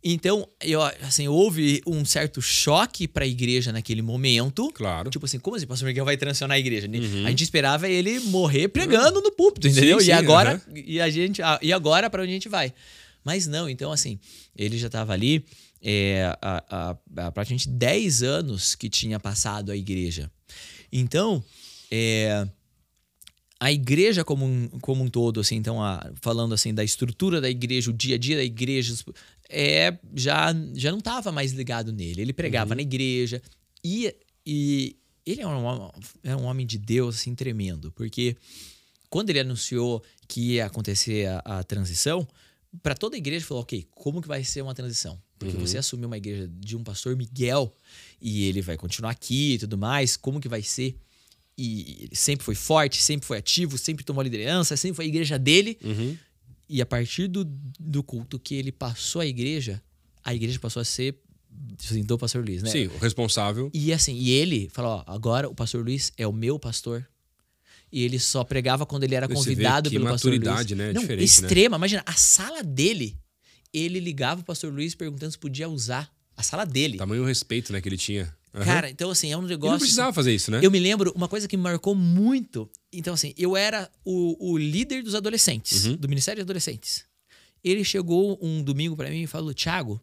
[0.03, 4.69] Então, eu, assim, houve um certo choque para a igreja naquele momento.
[4.73, 5.09] Claro.
[5.09, 6.87] Tipo assim, como assim, pastor Miguel vai transicionar a igreja?
[6.87, 7.25] Uhum.
[7.25, 9.99] A gente esperava ele morrer pregando no púlpito, entendeu?
[9.99, 10.77] Sim, e sim, agora, aham.
[10.85, 12.73] e a gente, e agora para onde a gente vai?
[13.23, 14.19] Mas não, então assim,
[14.53, 15.45] ele já estava ali
[15.81, 20.29] é, há, há- há praticamente 10 anos que tinha passado a igreja.
[20.91, 21.41] Então,
[21.89, 22.45] é,
[23.59, 27.49] a igreja como um, como um todo, assim, então, a- falando assim da estrutura da
[27.49, 28.93] igreja, o dia a dia da igreja,
[29.53, 32.21] é, já, já não estava mais ligado nele.
[32.21, 33.41] Ele pregava na igreja
[33.83, 34.13] e,
[34.45, 35.91] e ele é um,
[36.23, 38.35] é um homem de Deus, assim, tremendo, porque
[39.09, 42.27] quando ele anunciou que ia acontecer a, a transição,
[42.81, 45.21] para toda a igreja falou, ok, como que vai ser uma transição?
[45.37, 47.73] Porque você assumiu uma igreja de um pastor Miguel
[48.21, 50.97] e ele vai continuar aqui e tudo mais, como que vai ser?
[51.57, 55.37] E ele sempre foi forte, sempre foi ativo, sempre tomou liderança, sempre foi a igreja
[55.37, 55.77] dele.
[55.83, 56.17] Uhum.
[56.73, 57.45] E a partir do,
[57.79, 59.79] do culto que ele passou a igreja,
[60.23, 61.15] a igreja passou a ser
[61.79, 62.69] assim, do pastor Luiz, né?
[62.71, 63.69] Sim, o responsável.
[63.71, 67.07] E assim, e ele falou: ó, agora o pastor Luiz é o meu pastor.
[67.91, 70.71] E ele só pregava quando ele era convidado pelo pastor Luiz.
[70.71, 70.89] né?
[70.89, 71.23] É Não, diferente, né?
[71.23, 71.77] extrema.
[71.77, 73.19] Imagina, a sala dele,
[73.71, 76.97] ele ligava o pastor Luiz perguntando se podia usar a sala dele.
[76.97, 78.35] Tamanho respeito, né, que ele tinha.
[78.53, 78.65] Aham.
[78.65, 79.71] Cara, então assim, é um E negócio.
[79.71, 80.59] não precisava fazer isso, né?
[80.61, 82.69] Eu me lembro uma coisa que me marcou muito.
[82.91, 85.95] Então, assim, eu era o, o líder dos adolescentes, Uhum.
[85.95, 87.03] do Ministério de Adolescentes.
[87.63, 89.99] Ele chegou um domingo pra mim e falou: Thiago,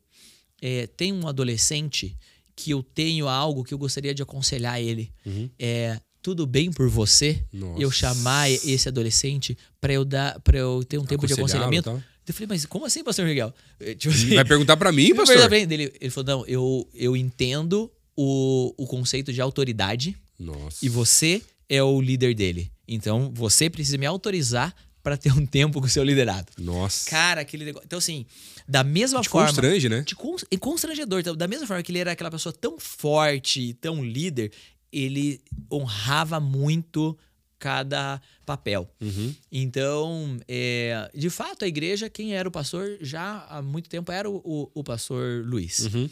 [0.60, 2.16] é, tem um adolescente
[2.56, 5.12] que eu tenho algo que eu gostaria de aconselhar ele.
[5.58, 7.60] É, tudo bem por você Uhum.
[7.70, 7.82] Nossa.
[7.82, 11.84] eu chamar esse adolescente pra eu dar para eu ter um tempo de aconselhamento?
[11.90, 12.02] tal.
[12.26, 13.52] Eu falei, mas como assim, pastor Miguel?
[13.80, 15.52] Eh, Tipo assim, Vai perguntar pra mim, eu pastor?
[15.52, 17.90] ele falou: não, eu, eu entendo
[18.22, 20.84] o, o conceito de autoridade Nossa.
[20.84, 22.70] e você é o líder dele.
[22.86, 26.52] Então você precisa me autorizar pra ter um tempo com o seu liderado.
[26.58, 27.08] Nossa.
[27.08, 27.86] Cara, aquele negócio.
[27.86, 28.26] Então, assim,
[28.68, 29.46] da mesma Te forma.
[29.48, 30.02] constrange, né?
[30.02, 31.20] De cons- e constrangedor.
[31.20, 34.52] Então, da mesma forma que ele era aquela pessoa tão forte, tão líder,
[34.92, 35.40] ele
[35.72, 37.16] honrava muito
[37.58, 38.90] cada papel.
[39.00, 39.34] Uhum.
[39.50, 44.28] Então, é, de fato, a igreja, quem era o pastor já há muito tempo era
[44.28, 45.78] o, o- o pastor Luiz.
[45.80, 46.08] Uhum.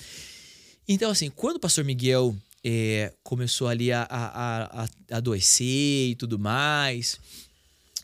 [0.88, 6.14] Então, assim, quando o pastor Miguel é, começou ali a, a- a- a adoecer e
[6.16, 7.20] tudo mais,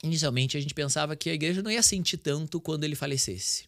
[0.03, 3.65] inicialmente a gente pensava que a igreja não ia sentir tanto quando ele falecesse.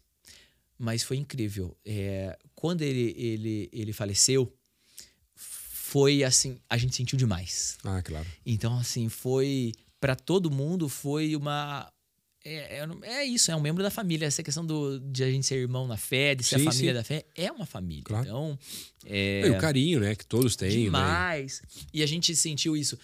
[0.79, 1.74] Mas foi incrível.
[1.85, 4.52] É, quando ele, ele, ele faleceu,
[5.35, 7.79] foi assim, a gente sentiu demais.
[7.83, 8.26] Ah, claro.
[8.44, 9.72] Então, assim, foi.
[9.98, 11.90] Pra todo mundo, foi uma.
[12.48, 14.26] É, é, é isso, é um membro da família.
[14.26, 16.92] Essa questão do, de a gente ser irmão na fé, de ser Sim, a família
[16.92, 16.94] sim.
[16.94, 18.04] da fé, é uma família.
[18.04, 18.24] Claro.
[18.24, 18.59] Então,
[19.04, 19.48] é.
[19.48, 20.85] E o carinho, né, que todos têm, né?
[20.85, 21.61] demais.
[21.92, 22.96] E a gente sentiu isso.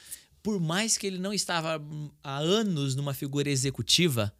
[0.45, 1.83] Por mais que ele não estava
[2.23, 4.33] há anos numa figura executiva,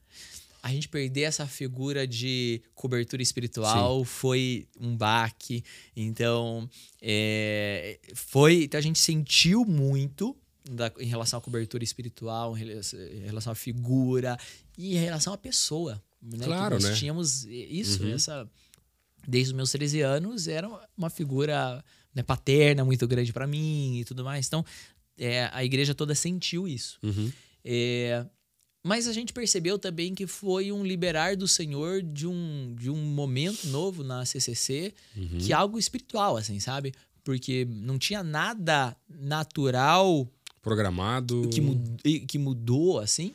[0.63, 5.65] a gente perder essa figura de cobertura espiritual foi um baque.
[5.97, 8.65] Então, é, foi.
[8.65, 10.37] Então a gente sentiu muito
[10.71, 12.65] da- em relação à cobertura espiritual, em
[13.25, 14.37] relação, à figura
[14.79, 16.03] e em relação à pessoa.
[16.23, 16.39] Né?
[16.39, 16.95] Que Claro, nós né?
[16.95, 18.15] tínhamos isso, Uhum.
[18.15, 18.49] essa
[19.27, 24.05] desde os meus 13 anos, era uma figura né, paterna muito grande para mim e
[24.05, 24.47] tudo mais.
[24.47, 24.65] Então,
[25.19, 26.99] é, a igreja toda sentiu isso.
[27.03, 27.31] Uhum.
[27.65, 28.27] É,
[28.85, 32.97] mas a gente percebeu também que foi um liberar do Senhor de um, de um
[32.97, 35.39] momento novo na CCC, Uhum.
[35.39, 36.93] que é algo espiritual, assim, sabe?
[37.25, 40.29] Porque não tinha nada natural
[40.63, 41.51] Programado.
[41.53, 43.35] que, mud- que mudou, assim.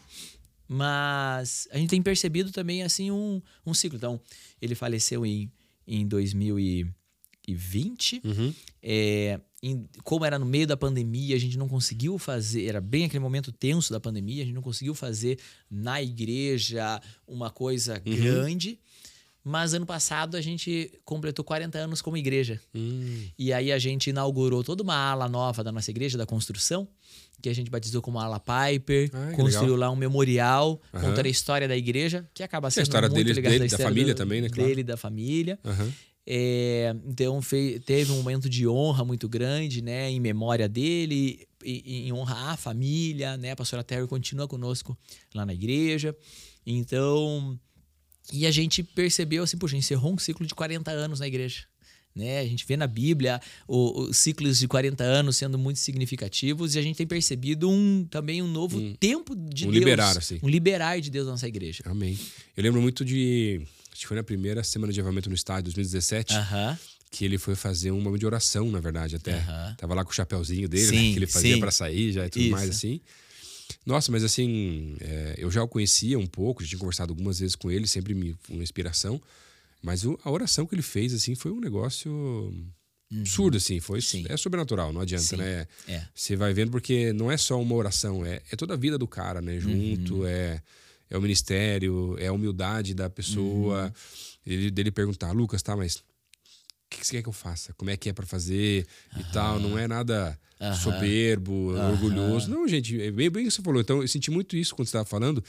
[0.68, 3.98] Mas a gente tem percebido também, assim, um, um ciclo.
[3.98, 4.20] Então,
[4.62, 5.50] ele faleceu em,
[5.88, 8.22] em 2020.
[8.24, 8.54] Uhum.
[8.82, 12.66] É, em- como era no meio da pandemia, a gente não conseguiu fazer.
[12.66, 17.50] Era bem aquele momento tenso da pandemia, a gente não conseguiu fazer na igreja uma
[17.50, 18.16] coisa Uhum.
[18.16, 18.80] grande.
[19.50, 22.60] Mas ano passado a gente completou 40 anos como igreja.
[22.76, 23.24] Hum.
[23.40, 26.88] E aí a gente inaugurou toda uma ala nova da nossa igreja, da construção,
[27.42, 29.90] que a gente batizou como ala Piper, construiu legal.
[29.90, 31.04] lá um memorial, Aham.
[31.10, 33.60] contando a história da igreja, que acaba a sendo história muito dele- ligada dele, à
[33.64, 34.50] da história família do- também, né?
[34.50, 34.68] Claro.
[34.70, 35.60] Dele, da família.
[35.64, 35.94] Aham.
[36.30, 42.08] É, então fe- teve um momento de honra muito grande, né, em memória dele, e-
[42.10, 43.52] em honra à família, né?
[43.52, 44.98] A pastora Terry continua conosco
[45.34, 46.14] lá na igreja.
[46.66, 47.58] Então,
[48.32, 51.64] e a gente percebeu assim, poxa, encerrou um ciclo de 40 anos na igreja.
[52.16, 52.40] Né?
[52.40, 56.82] A gente vê na Bíblia os ciclos de 40 anos sendo muito significativos e a
[56.82, 59.80] gente tem percebido um, também um novo tempo de um Deus.
[59.80, 60.40] liberar, assim.
[60.42, 61.84] Um liberar de Deus na nossa igreja.
[61.86, 62.18] Amém.
[62.56, 63.62] Eu lembro muito de.
[63.92, 66.80] Acho que foi na primeira semana de avamento no estádio, 2017, Aham.
[67.12, 69.40] que ele foi fazer um momento de oração, na verdade, até.
[69.78, 71.14] Tava lá com o chapéuzinho dele, Sim, né?
[71.14, 72.52] Que ele fazia pra sair já e tudo Isso.
[72.52, 73.00] mais, assim.
[73.88, 77.56] Nossa, mas assim, é, eu já o conhecia um pouco, já tinha conversado algumas vezes
[77.56, 79.20] com ele, sempre me uma inspiração.
[79.82, 82.54] Mas o- a oração que ele fez, assim, foi um negócio
[83.10, 83.80] absurdo, assim.
[83.80, 84.02] Foi, Uhum.
[84.02, 84.26] Sim.
[84.28, 85.38] é sobrenatural, não adianta, Sim.
[85.38, 85.66] né?
[85.88, 86.04] É.
[86.14, 89.08] Você vai vendo porque não é só uma oração, é, é toda a vida do
[89.08, 89.58] cara, né?
[89.60, 90.28] Junto, Uhum.
[90.28, 90.62] é,
[91.10, 93.86] é o ministério, é a humildade da pessoa.
[93.86, 93.92] Uhum.
[94.46, 96.04] Ele, dele perguntar, Lucas, tá, mas
[96.90, 97.74] que, que você quer que eu faça?
[97.74, 98.86] Como é que é pra fazer
[99.18, 99.60] e tal?
[99.60, 100.74] Não é nada Aham.
[100.74, 101.92] soberbo, Aham.
[101.92, 102.50] orgulhoso.
[102.50, 103.82] Não, gente, é bem, bem o que você falou.
[103.82, 105.44] Então, eu senti muito isso quando você estava falando.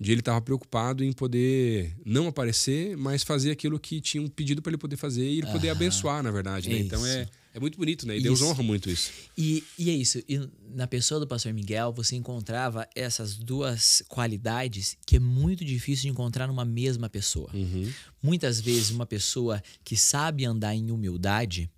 [0.00, 4.70] de ele estava preocupado em poder não aparecer, mas fazer aquilo que tinham pedido para
[4.70, 6.70] ele poder fazer e ele poder abençoar, na verdade.
[6.70, 6.78] Né?
[6.78, 8.16] Então é, é muito bonito, né?
[8.16, 8.48] E Deus Isso.
[8.48, 9.10] honra muito isso.
[9.36, 10.22] E, e é isso.
[10.28, 16.02] E na pessoa do pastor Miguel, você encontrava essas duas qualidades que é muito difícil
[16.02, 17.50] de encontrar numa mesma pessoa.
[17.52, 17.92] Uhum.
[18.22, 21.68] Muitas vezes, uma pessoa que sabe andar em humildade,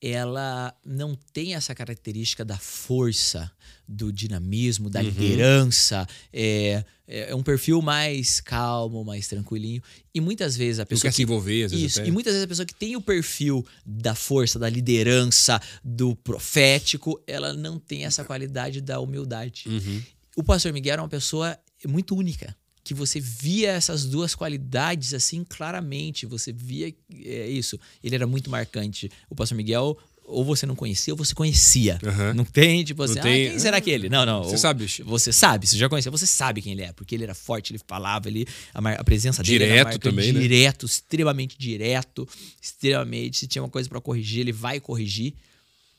[0.00, 3.50] ela não tem essa característica da força,
[3.86, 6.06] do dinamismo, da liderança.
[6.32, 9.82] É, é um perfil mais calmo, mais tranquilinho.
[10.14, 11.10] E muitas vezes a Não pessoa.
[11.10, 12.08] quer se envolver, às vezes Isso, até.
[12.08, 17.20] e muitas vezes a pessoa que tem o perfil da força, da liderança, do profético,
[17.26, 19.64] ela não tem essa qualidade da humildade.
[19.66, 20.02] Uhum.
[20.36, 22.56] O pastor Miguel era uma pessoa muito única,
[22.90, 26.92] que você via essas duas qualidades assim claramente, você via
[27.24, 27.78] é, isso.
[28.02, 29.08] Ele era muito marcante.
[29.30, 32.00] O pastor Miguel ou você não conhecia ou você conhecia.
[32.04, 32.34] Aham.
[32.34, 34.08] Não tem, tipo assim, Não tem- ah, quem será que ele?
[34.08, 34.42] Não, não.
[34.42, 34.86] Você ou- sabe.
[35.04, 37.80] Você sabe, você já conhecia, você sabe quem ele é, porque ele era forte, ele
[37.86, 40.40] falava, ele, a, mar- a presença dele era Direto também, né?
[40.40, 42.28] direto, extremamente direto,
[42.60, 43.38] extremamente.
[43.38, 45.32] Se tinha uma coisa pra corrigir, ele vai corrigir,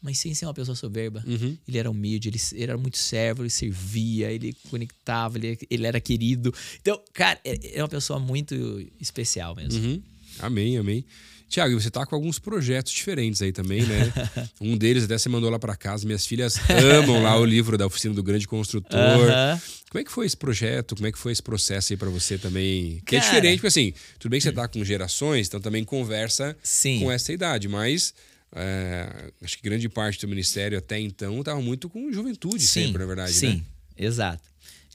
[0.01, 1.23] mas sem ser uma pessoa soberba.
[1.27, 1.57] Uhum.
[1.67, 5.99] Ele era humilde, ele, ele era muito servo, ele servia, ele conectava, ele, ele era
[6.01, 6.53] querido.
[6.81, 8.55] Então, cara, é, é uma pessoa muito
[8.99, 9.83] especial mesmo.
[9.83, 10.01] Uhum.
[10.39, 11.05] Amém, amém.
[11.51, 14.13] Tiago, você tá com alguns projetos diferentes aí também, né?
[14.61, 16.05] um deles até você mandou lá para casa.
[16.05, 18.97] Minhas filhas amam lá o livro da Oficina do Grande Construtor.
[18.97, 19.61] Aham.
[19.89, 20.95] Como é que foi esse projeto?
[20.95, 23.01] Como é que foi esse processo aí para você também?
[23.05, 23.31] Que é Cara.
[23.33, 27.01] diferente, porque assim, tudo bem que você tá com gerações, então também conversa Sim.
[27.01, 28.13] com essa idade, mas
[28.55, 33.05] é, acho que grande parte do ministério até então tava muito com juventude sempre, na
[33.05, 33.63] verdade, Sim, né?
[33.97, 34.43] exato.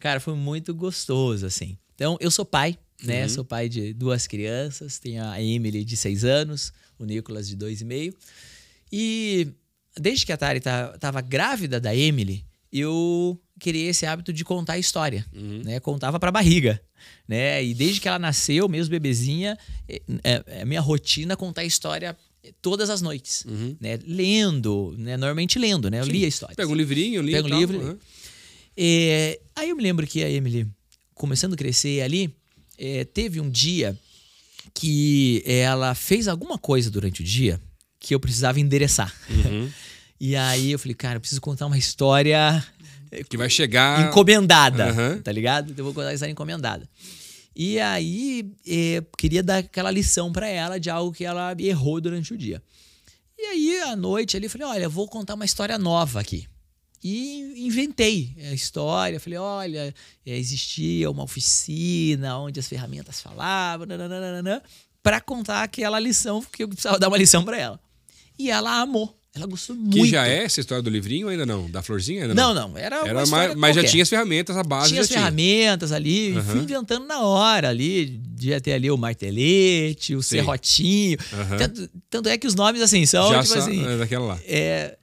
[0.00, 1.76] Cara, foi muito gostoso, assim.
[1.94, 3.22] Então, eu sou pai, né?
[3.22, 3.28] Uhum.
[3.30, 4.98] Sou pai de duas crianças.
[4.98, 8.14] Tenho a Emily de seis anos, o Nicolas de dois e meio.
[8.92, 9.48] E
[9.98, 14.74] desde que a Tari tá, tava grávida da Emily, eu criei esse hábito de contar
[14.74, 15.62] a história, Uhum.
[15.64, 15.80] né?
[15.80, 16.80] Contava pra barriga,
[17.26, 17.64] né?
[17.64, 19.56] E desde que ela nasceu, mesmo bebezinha,
[19.88, 22.14] é, é- é minha rotina contar a história
[22.62, 23.76] todas as noites, Uhum.
[23.80, 23.98] né?
[24.06, 25.16] Lendo, né?
[25.16, 26.00] Normalmente lendo, né?
[26.00, 26.54] Eu lia a história.
[26.56, 27.80] Pega um livrinho, li Pega um tal, livro.
[27.80, 27.98] aham.
[28.76, 30.66] É, aí eu me lembro que a Emily,
[31.14, 32.30] começando a crescer ali,
[32.78, 33.96] é, teve um dia
[34.74, 37.60] que ela fez alguma coisa durante o dia
[37.98, 39.12] que eu precisava endereçar.
[39.30, 39.70] Uhum.
[40.18, 42.64] E aí eu falei, cara, eu preciso contar uma história
[43.28, 44.08] Que vai chegar.
[44.08, 45.70] encomendada, tá ligado?
[45.72, 46.88] Então eu vou contar uma história encomendada.
[47.58, 52.34] E aí é, queria dar aquela lição pra ela de algo que ela errou durante
[52.34, 52.62] o dia.
[53.38, 56.46] E aí à noite ali falei, olha, vou contar uma história nova aqui.
[57.02, 59.18] E inventei a história.
[59.18, 63.86] Falei, olha, existia uma oficina onde as ferramentas falavam,
[65.02, 67.80] pra contar aquela lição, porque eu precisava dar uma lição pra ela.
[68.38, 69.16] E ela amou.
[69.36, 69.92] Ela gostou muito.
[69.94, 71.70] Que já é essa história do livrinho ainda não?
[71.70, 72.70] Da florzinha ainda Não, não?
[72.70, 72.78] não.
[72.78, 75.18] Era, Era mais, mas já tinha as ferramentas, a base Tinha já as tinha.
[75.20, 78.06] ferramentas ali, e fui inventando na hora ali.
[78.36, 80.36] Devia ter ali o martelete, o Sim.
[80.36, 81.18] serrotinho.
[81.32, 81.56] Aham.
[81.56, 83.86] Tanto, tanto é que os nomes, assim, são, já tipo assim...
[83.86, 84.38] é daquela lá.
[84.46, 84.96] É,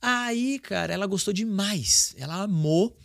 [0.00, 2.14] aí, cara, ela gostou demais.
[2.18, 2.96] Ela amou.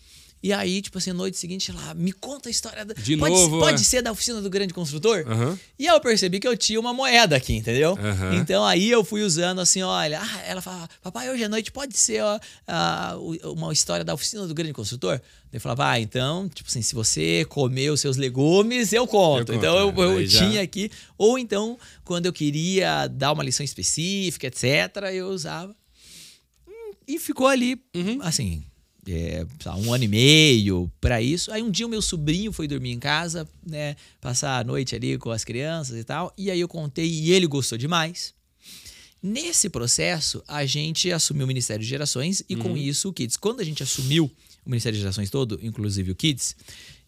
[0.46, 2.94] E aí, tipo assim, noite seguinte, ela me conta a história da.
[2.94, 3.84] De pode, novo, Pode é.
[3.84, 5.26] ser da oficina do grande construtor?
[5.28, 5.58] Aham.
[5.80, 7.98] E aí eu percebi que eu tinha uma moeda aqui, entendeu?
[8.00, 8.36] Aham.
[8.36, 11.98] Então aí eu fui usando assim, olha, ah, ela falava, papai, hoje à noite pode
[11.98, 12.40] ser ó,
[13.54, 15.20] uma história da oficina do grande construtor?
[15.52, 19.52] Eu falava, ah, então, tipo assim, se você comer os seus legumes, eu conto.
[19.52, 20.22] Eu conto, então eu, é.
[20.22, 20.92] eu já- tinha aqui.
[21.18, 24.66] Ou então, quando eu queria dar uma lição específica, etc.,
[25.12, 25.76] eu usava.
[27.08, 28.20] E ficou ali, Uhum.
[28.22, 28.64] assim,
[29.08, 29.46] é,
[29.78, 31.52] um ano e meio pra isso.
[31.52, 33.96] Aí um dia o meu sobrinho foi dormir em casa, né?
[34.20, 36.34] Passar a noite ali com as crianças e tal.
[36.38, 38.34] E aí eu contei e ele gostou demais.
[39.22, 43.38] Nesse processo, a gente assumiu o Ministério de Gerações e com isso o Kids.
[43.38, 44.26] Quando a gente assumiu
[44.66, 46.56] o Ministério de Gerações todo, inclusive o Kids,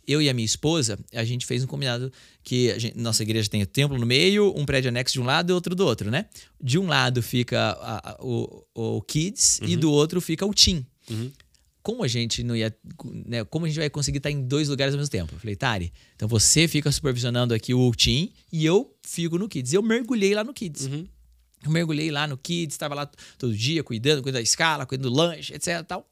[0.07, 2.11] eu e a minha esposa, a gente fez um combinado
[2.43, 5.51] que gente- nossa igreja tem o templo no meio, um prédio anexo de um lado
[5.51, 6.25] e outro do outro, né?
[6.61, 10.83] De um lado fica a- a- o, o Kids e do outro fica o Team.
[11.09, 11.31] Uhum.
[11.87, 12.75] Como a gente não ia.
[13.25, 15.33] Né, como a gente vai conseguir estar em dois lugares ao mesmo tempo?
[15.33, 19.71] Eu falei, Tari, então você fica supervisionando aqui o Team e eu fico no Kids.
[19.71, 20.87] Eu mergulhei lá no Kids.
[20.87, 21.07] Uhum.
[21.63, 25.15] Eu mergulhei lá no Kids, estava lá todo dia cuidando, cuidando da escala, cuidando do
[25.15, 25.81] lanche, etc.
[25.87, 26.05] Tal.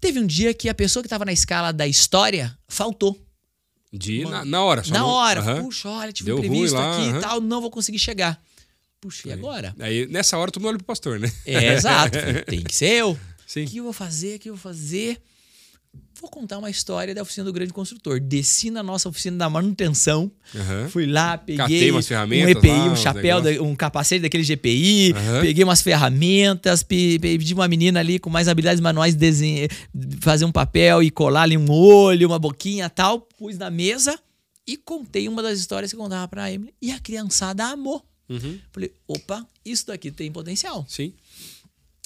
[0.00, 3.20] Teve um dia que a pessoa que estava na escala da história faltou.
[3.92, 5.40] De, na, na hora, só na não- hora.
[5.40, 5.64] Aham.
[5.64, 8.40] Puxa, olha, tive Deu um ruim imprevisto lá, aqui e tal, não vou conseguir chegar.
[9.00, 9.74] Puxa, e agora?
[9.80, 11.32] Aí, nessa hora, todo mundo olha pro pastor, né?
[11.44, 12.16] É, exato.
[12.46, 13.18] Tem que ser eu.
[13.52, 13.64] Sim.
[13.64, 14.36] O que eu vou fazer?
[14.36, 15.20] O que eu vou fazer?
[16.20, 18.20] vou contar uma história da oficina do grande construtor.
[18.20, 20.88] Desci na nossa oficina da manutenção, Aham.
[20.88, 25.12] fui lá, peguei umas um ferramentas EPI, lá, um chapéu, da- um capacete daquele GPI,
[25.16, 25.40] Aham.
[25.40, 29.68] peguei umas ferramentas, pe- pedi uma menina ali com mais habilidades manuais desenhar,
[30.20, 34.16] fazer um papel e colar ali um olho, uma boquinha tal, pus na mesa
[34.66, 38.04] e contei uma das histórias que eu contava pra Emily e a criançada amou.
[38.28, 38.60] Uhum.
[38.70, 40.84] Falei, opa, isso daqui tem potencial.
[40.88, 41.12] Sim.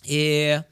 [0.09, 0.63] É,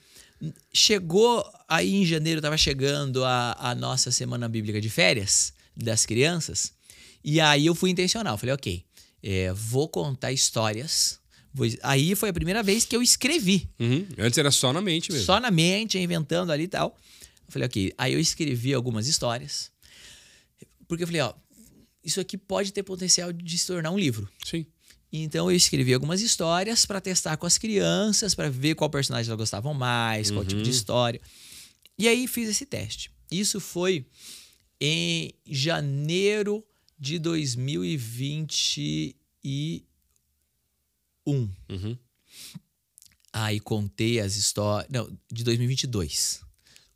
[0.72, 6.72] chegou aí em janeiro, estava chegando a, a nossa semana bíblica de férias das crianças.
[7.24, 8.36] E aí eu fui intencional.
[8.36, 8.84] Falei, ok,
[9.22, 11.20] é, vou contar histórias.
[11.54, 13.68] Vou- aí foi a primeira vez que eu escrevi.
[13.78, 14.06] Uhum.
[14.18, 15.24] Antes era só na mente mesmo.
[15.26, 16.96] Só na mente, inventando ali e tal.
[17.46, 17.92] Eu falei, ok.
[17.98, 19.70] Aí eu escrevi algumas histórias.
[20.88, 21.32] Porque eu falei, ó,
[22.02, 24.28] isso aqui pode ter potencial de se tornar um livro.
[24.44, 24.66] Sim.
[25.12, 29.38] Então eu escrevi algumas histórias para testar com as crianças, para ver qual personagem elas
[29.38, 31.20] gostavam mais, qual tipo de história.
[31.98, 33.10] E aí fiz esse teste.
[33.30, 34.06] Isso foi
[34.80, 36.64] em janeiro
[36.98, 39.14] de 2021.
[41.26, 41.98] Uhum.
[43.32, 44.90] Aí contei as histórias.
[44.90, 46.40] Não, de 2022.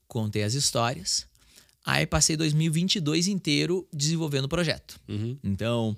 [0.08, 1.26] Contei as histórias.
[1.84, 5.00] Aí passei 2022 inteiro desenvolvendo o projeto.
[5.08, 5.38] Uhum.
[5.44, 5.96] Então,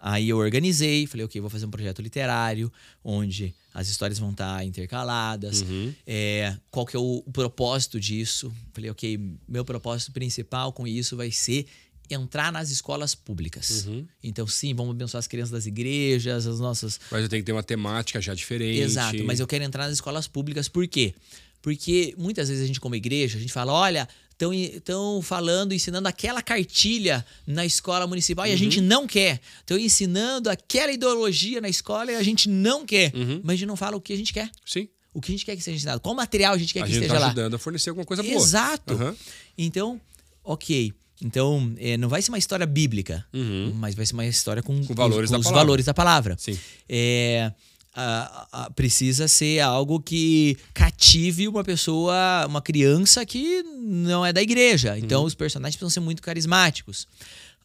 [0.00, 2.72] aí eu organizei, falei, ok, vou fazer um projeto literário,
[3.04, 5.62] onde as histórias vão estar intercaladas.
[5.62, 5.94] Uhum.
[6.06, 8.52] É, qual que é o, o propósito disso?
[8.72, 11.66] Falei, ok, meu propósito principal com isso vai ser
[12.10, 13.86] entrar nas escolas públicas.
[13.86, 14.06] Uhum.
[14.22, 17.52] Então, sim, vamos abençoar as crianças das igrejas, as nossas Mas eu tenho que ter
[17.52, 18.80] uma temática já diferente.
[18.80, 21.14] Exato, mas eu quero entrar nas escolas públicas, por quê?
[21.62, 24.08] Porque muitas vezes a gente, como igreja, a gente fala: olha,
[24.52, 29.40] estão falando, ensinando aquela cartilha na escola municipal e a gente não quer.
[29.60, 33.12] Estão ensinando aquela ideologia na escola e a gente não quer.
[33.14, 33.40] Uhum.
[33.44, 34.50] Mas a gente não fala o que a gente quer.
[34.64, 34.88] Sim.
[35.12, 36.00] O que a gente quer que seja ensinado.
[36.00, 37.26] Qual material a gente quer a que gente esteja tá lá.
[37.26, 38.34] ajudando a fornecer alguma coisa boa.
[38.34, 38.94] Exato.
[38.94, 39.16] Aham.
[39.58, 40.00] Então,
[40.44, 40.92] ok.
[41.22, 43.72] Então, eh, não vai ser uma história bíblica, Uhum.
[43.74, 45.64] mas vai ser uma história com, Com valores com da os palavra.
[45.64, 46.58] valores da palavra Sim.
[46.88, 47.52] é,
[47.94, 54.40] a- a- precisa ser algo que cative uma pessoa, uma criança que não é da
[54.42, 54.96] igreja.
[54.98, 57.08] Então, os personagens precisam ser muito carismáticos.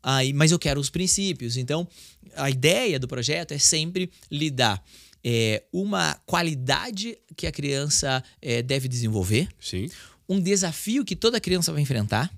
[0.02, 1.58] Aí, mas eu quero os princípios.
[1.58, 1.88] Então,
[2.36, 4.84] a ideia do projeto é sempre lidar
[5.28, 9.90] é, uma qualidade que a criança é, deve desenvolver, Sim.
[10.30, 12.32] um desafio que toda criança vai enfrentar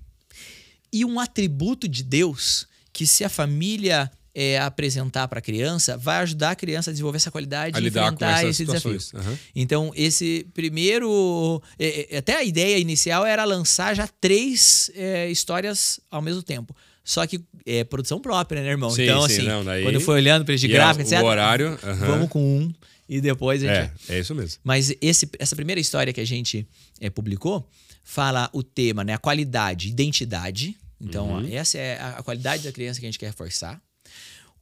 [0.90, 4.10] e um atributo de Deus que se a família
[4.40, 7.86] é, apresentar para a criança, vai ajudar a criança a desenvolver essa qualidade A e
[7.88, 9.00] enfrentar esse desafio.
[9.00, 9.26] situações.
[9.26, 9.38] Aham.
[9.56, 11.60] Então, esse primeiro.
[11.78, 16.74] é, é, até a ideia inicial era lançar já três é, histórias ao mesmo tempo.
[17.04, 18.90] Só que é produção própria, né, irmão?
[18.90, 21.20] Sim, então, sim, assim, não, daí- quando eu fui olhando para de é etc.
[21.20, 21.78] o horário.
[21.82, 22.06] aham.
[22.06, 22.72] Vamos com um
[23.08, 23.92] e depois a gente.
[24.10, 24.60] É, é isso mesmo.
[24.62, 26.66] Mas esse, essa primeira história que a gente
[27.00, 27.66] eh, publicou
[28.04, 29.14] fala o tema, né?
[29.14, 30.76] A qualidade, identidade.
[31.00, 31.44] Então, Uhum.
[31.46, 33.80] ó, essa é a, a qualidade da criança que a gente quer reforçar.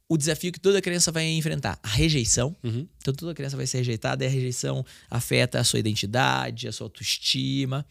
[0.09, 2.55] O desafio que toda criança vai enfrentar, a rejeição.
[2.63, 2.87] Uhum.
[2.99, 6.85] Então, toda criança vai ser rejeitada e a rejeição afeta a sua identidade, a sua
[6.85, 7.85] autoestima.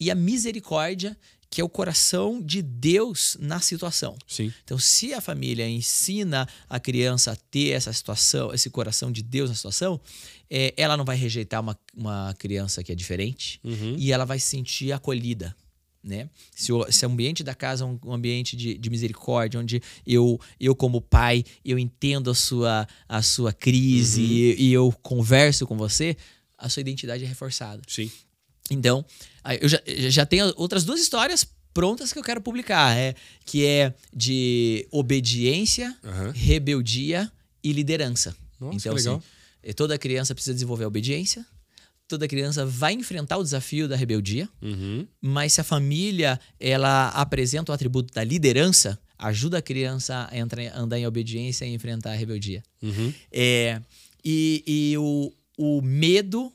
[0.00, 1.16] E a misericórdia,
[1.50, 4.16] que é o coração de Deus na situação.
[4.26, 4.52] Sim.
[4.62, 9.50] Então, se a família ensina a criança a ter essa situação, esse coração de Deus
[9.50, 10.00] na situação,
[10.48, 13.96] é, ela não vai rejeitar uma, uma criança que é diferente Uhum.
[13.98, 15.56] e ela vai se sentir acolhida.
[16.02, 16.30] Né?
[16.54, 19.82] Se, o, se o ambiente da casa é um, um ambiente de, de misericórdia, onde
[20.06, 25.66] eu, eu, como pai, eu entendo a sua, a sua crise e, e eu converso
[25.66, 26.16] com você,
[26.56, 27.82] a sua identidade é reforçada.
[27.86, 28.10] Sim.
[28.70, 29.04] Então,
[29.60, 33.94] eu já, já tenho outras duas histórias prontas que eu quero publicar, é, que é
[34.14, 36.32] de obediência, Aham.
[36.34, 37.30] rebeldia
[37.62, 38.36] e liderança.
[38.60, 39.22] Nossa, então, assim,
[39.62, 41.46] eh, toda criança precisa desenvolver a obediência,
[42.08, 45.06] toda criança vai enfrentar o desafio da rebeldia, Uhum.
[45.20, 50.74] mas se a família ela apresenta o atributo da liderança, ajuda a criança a entrar,
[50.76, 52.62] andar em obediência e enfrentar a rebeldia.
[52.82, 53.12] Uhum.
[53.30, 53.80] É,
[54.24, 56.52] e e o, o medo,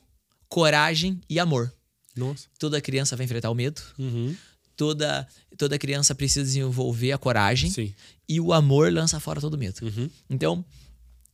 [0.49, 1.71] coragem e amor.
[2.15, 2.47] Nossa.
[2.59, 4.35] Toda criança vai enfrentar o medo, Uhum.
[4.75, 5.27] toda,
[5.57, 7.93] toda criança precisa desenvolver a coragem Sim.
[8.29, 9.79] e o amor lança fora todo medo.
[9.85, 10.09] Uhum.
[10.29, 10.63] Então,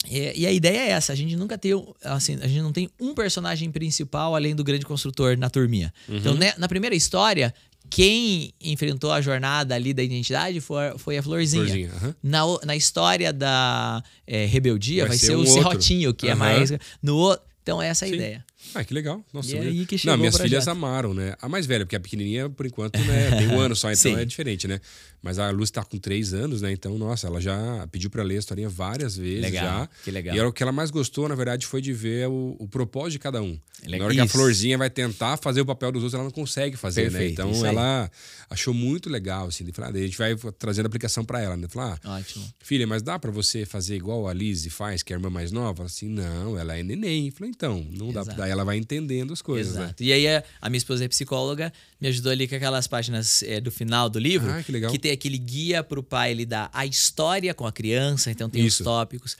[0.08, 1.72] é, e a ideia é essa: a gente nunca tem,
[2.04, 5.94] assim, a gente não tem um personagem principal além do grande construtor na turminha.
[6.08, 7.54] Então, né, na primeira história,
[7.90, 11.66] quem enfrentou a jornada ali da identidade foi, foi a Florzinha.
[11.66, 11.92] Florzinha.
[11.96, 12.16] aham.
[12.24, 15.46] Na, na história da é, rebeldia vai, Vai ser, ser o um.
[15.46, 16.40] Serrotinho, que é Aham.
[16.40, 16.72] mais.
[17.02, 18.16] No, então, essa é a Sim.
[18.16, 18.46] ideia.
[18.76, 19.24] Ah, que legal.
[19.34, 21.34] Nossa, E é aí que chegou Não, minhas filhas amaram, né?
[21.42, 24.20] A mais velha, porque a pequenininha, por enquanto, né, tem um ano só, então Sim.
[24.20, 24.80] é diferente, né?
[25.22, 26.72] Mas a Luz tá com três anos, né?
[26.72, 29.90] Então, nossa, ela já pediu pra ler a historinha várias vezes Legal, já.
[30.04, 30.36] que legal.
[30.36, 33.12] E era o que ela mais gostou, na verdade, foi de ver o, o propósito
[33.14, 33.60] de cada um.
[33.84, 34.00] Legal.
[34.00, 34.34] Na hora que a Isso.
[34.34, 37.10] florzinha vai tentar fazer o papel dos outros, ela não consegue fazer, né?
[37.12, 37.70] Perfeito, Então, isso aí.
[37.72, 38.12] ela
[38.50, 39.64] achou muito legal, assim.
[39.64, 41.68] De falar, daí a gente vai trazendo aplicação pra ela, né?
[41.70, 42.46] Falar, ah, Ótimo.
[42.60, 45.52] Filha, mas dá pra você fazer igual a Lizzie faz, que é a irmã mais
[45.52, 45.82] nova?
[45.84, 47.28] Ela Assim, não, ela é neném.
[47.28, 48.22] Eu Falei, então, não dá.
[48.22, 48.38] Exato.
[48.38, 49.84] Daí ela vai entendendo as coisas, né?
[49.86, 50.04] Exato.
[50.04, 53.60] E aí a, a minha esposa é psicóloga, me ajudou ali com aquelas páginas é,
[53.60, 54.92] do final do livro, Ah, que legal.
[54.98, 58.82] tem aquele guia pro pai lidar a história com a criança, então tem Isso.
[58.82, 59.38] os tópicos.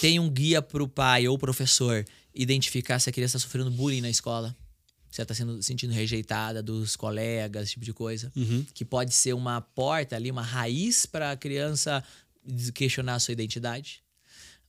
[0.00, 4.10] Tem um guia pro pai ou professor identificar se a criança está sofrendo bullying na
[4.10, 4.54] escola.
[5.10, 8.32] Se ela está sendo sentindo rejeitada dos colegas, esse tipo de coisa.
[8.34, 8.66] Uhum.
[8.74, 12.02] Que pode ser uma porta ali, uma raiz para a criança
[12.74, 14.02] questionar a sua identidade.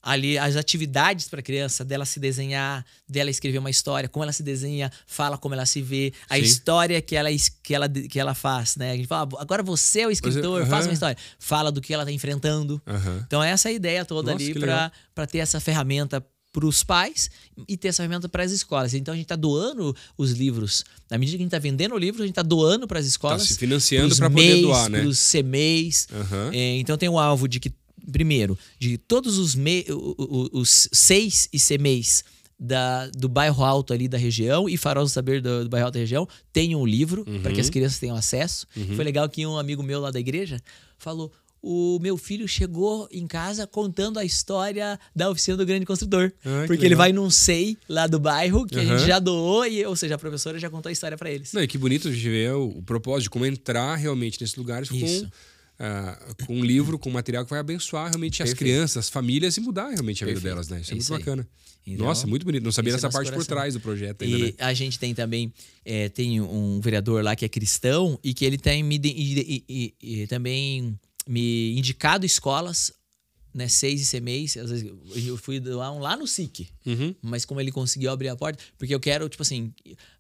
[0.06, 4.32] Ali, as atividades para a criança, dela se desenhar, dela escrever uma história, como ela
[4.32, 6.42] se desenha, fala como ela se vê, a Sim.
[6.44, 7.30] história que ela,
[7.64, 8.92] que, ela, que ela faz, né?
[8.92, 10.70] A gente fala, "Ah, agora você é o escritor, aham.
[10.70, 11.18] faz uma história.
[11.40, 12.80] Fala do que ela está enfrentando.
[12.86, 13.24] Aham.
[13.26, 17.30] Então, essa é a ideia toda Nossa, ali para ter essa ferramenta para os pais
[17.68, 18.94] e ter essa ferramenta para as escolas.
[18.94, 20.86] Então, a gente está doando os livros.
[21.12, 23.06] Na medida que a gente está vendendo o livro, a gente está doando para as
[23.06, 23.42] escolas.
[23.42, 25.02] Tá se financiando pra poder doar, né?
[25.02, 26.08] Pros CMEs.
[26.14, 26.52] Aham.
[26.54, 27.74] É, então, tem o alvo de que,
[28.12, 29.86] primeiro, de todos os, me,
[30.52, 32.24] os seis ICMEs
[32.58, 35.96] da, do bairro alto ali da região e Farol do Saber do, do bairro alto
[35.96, 37.56] da região tenham o livro para Uhum.
[37.56, 38.66] que as crianças tenham acesso.
[38.96, 40.62] Foi legal que um amigo meu lá da igreja
[40.98, 41.32] falou:
[41.62, 46.32] o meu filho chegou em casa contando a história da oficina do grande construtor.
[46.46, 48.98] Ah, que porque ele vai num SEI lá do bairro, que a Aham.
[49.00, 51.52] gente já doou, e, ou seja, a professora já contou a história para eles.
[51.52, 54.90] Não, e que bonito de ver o, o propósito de como entrar realmente nesses lugares
[54.92, 55.24] Isso.
[55.26, 55.32] com,
[55.80, 58.58] ah, com um livro, com material que vai abençoar realmente as Perfeito.
[58.60, 60.54] crianças, as famílias e mudar realmente a vida Perfeito.
[60.54, 60.82] delas, né?
[60.82, 61.48] Isso é, É muito isso bacana.
[61.88, 62.64] Então, Nossa, muito bonito.
[62.64, 63.56] Não sabia é dessa nosso parte por coração.
[63.56, 64.46] trás do projeto ainda, né?
[64.48, 65.54] E a gente tem também
[65.84, 69.94] é, tem um vereador lá que é cristão e que ele tem me e, e-
[70.02, 72.92] e- e também me indicado escolas,
[73.54, 74.92] né, seis e seis Às vezes
[75.28, 77.14] eu fui doar um lá no SIC, Uhum.
[77.22, 79.72] mas como ele conseguiu abrir a porta, porque eu quero tipo assim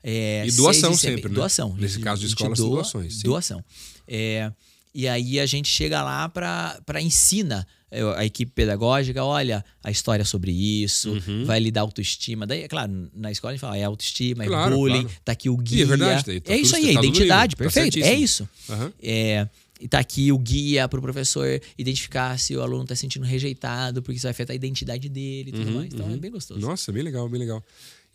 [0.03, 1.35] é, E doação seis sempre, né?
[1.35, 1.75] doação.
[1.77, 3.23] Nesse caso de a gente escola, são doa- doações, sim.
[3.23, 3.63] Doação.
[4.07, 4.51] É,
[4.95, 10.23] e aí a gente chega lá para ensina é, a equipe pedagógica, olha a história
[10.25, 11.43] sobre isso, Uhum.
[11.45, 12.47] vai lhe dar autoestima.
[12.47, 15.17] Daí, é claro, na escola a gente fala, é autoestima, é Claro, bullying, claro.
[15.23, 15.83] tá aqui o E guia.
[15.83, 17.99] é verdade, daí tá é isso aí, é tá identidade, tá perfeito.
[17.99, 18.23] é certíssimo.
[18.23, 18.49] isso.
[18.73, 18.93] Aham.
[19.03, 19.47] É,
[19.81, 23.25] e tá aqui o guia para o professor identificar se o aluno está se sentindo
[23.25, 25.93] rejeitado, porque isso vai afetar a identidade dele e tudo Uhum, mais.
[25.93, 26.59] Então é bem gostoso.
[26.61, 27.61] Nossa, bem legal, bem legal.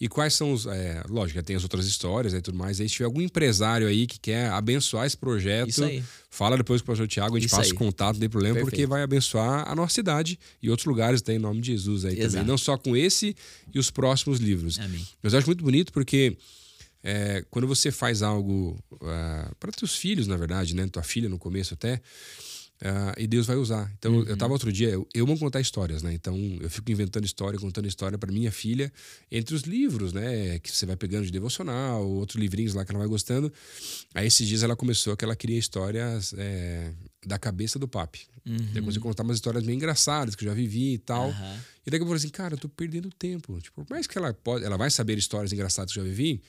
[0.00, 0.64] E quais são os.
[0.64, 2.80] É, lógico, tem as outras histórias e tudo mais.
[2.80, 5.82] Aí, se tiver algum empresário aí que quer abençoar esse projeto,
[6.30, 7.74] fala depois com o professor Tiago, a gente Isso passa aí.
[7.74, 8.88] o contato, não tem problema, porque Perfeito.
[8.88, 12.26] vai abençoar a nossa cidade e outros lugares, tem em nome de Jesus aí também.
[12.26, 12.46] Exato.
[12.46, 13.36] Não só com esse
[13.74, 14.78] e os próximos livros.
[14.78, 15.06] Amém.
[15.22, 16.34] Mas eu acho muito bonito porque
[17.02, 18.78] é, quando você faz algo
[19.58, 20.86] para teus filhos, na verdade, né?
[20.86, 22.00] Tua filha no começo até.
[22.82, 23.92] Ah, e Deus vai usar.
[23.98, 24.22] Então, Uhum.
[24.24, 26.12] eu tava outro dia, eu, eu amo contar histórias, né?
[26.14, 28.92] Então, eu fico inventando história, contando história para minha filha,
[29.30, 30.58] entre os livros, né?
[30.60, 33.52] Que você vai pegando de devocional, outros livrinhos lá que ela vai gostando.
[34.14, 36.92] Aí, esses dias, ela começou que ela queria histórias é,
[37.26, 38.20] da cabeça do papi.
[38.46, 38.72] Uhum.
[38.72, 41.28] Comecei a contar umas histórias meio engraçadas que eu já vivi e tal.
[41.28, 41.60] Aham.
[41.86, 43.58] E daí eu falei assim, cara, eu tô perdendo tempo.
[43.60, 46.40] Tipo, por mais que ela pode, ela vai saber histórias engraçadas que eu já vivi,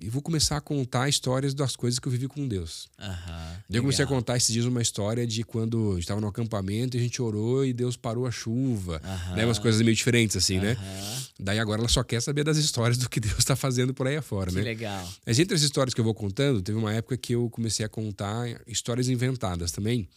[0.00, 2.88] e vou começar a contar histórias das coisas que eu vivi com Deus.
[2.98, 4.20] Daí eu comecei a Legal.
[4.20, 7.20] contar esses dias uma história de quando a gente estava no acampamento e a gente
[7.20, 9.00] orou e Deus parou a chuva.
[9.04, 9.34] Aham.
[9.36, 9.44] Né?
[9.44, 10.72] Umas coisas meio diferentes, assim, né?
[10.78, 11.22] Aham.
[11.40, 14.16] Daí agora ela só quer saber das histórias do que Deus está fazendo por aí
[14.16, 14.62] afora, Que né?
[14.62, 15.08] legal.
[15.26, 17.88] Mas entre as histórias que eu vou contando, teve uma época que eu comecei a
[17.88, 20.08] contar histórias inventadas também.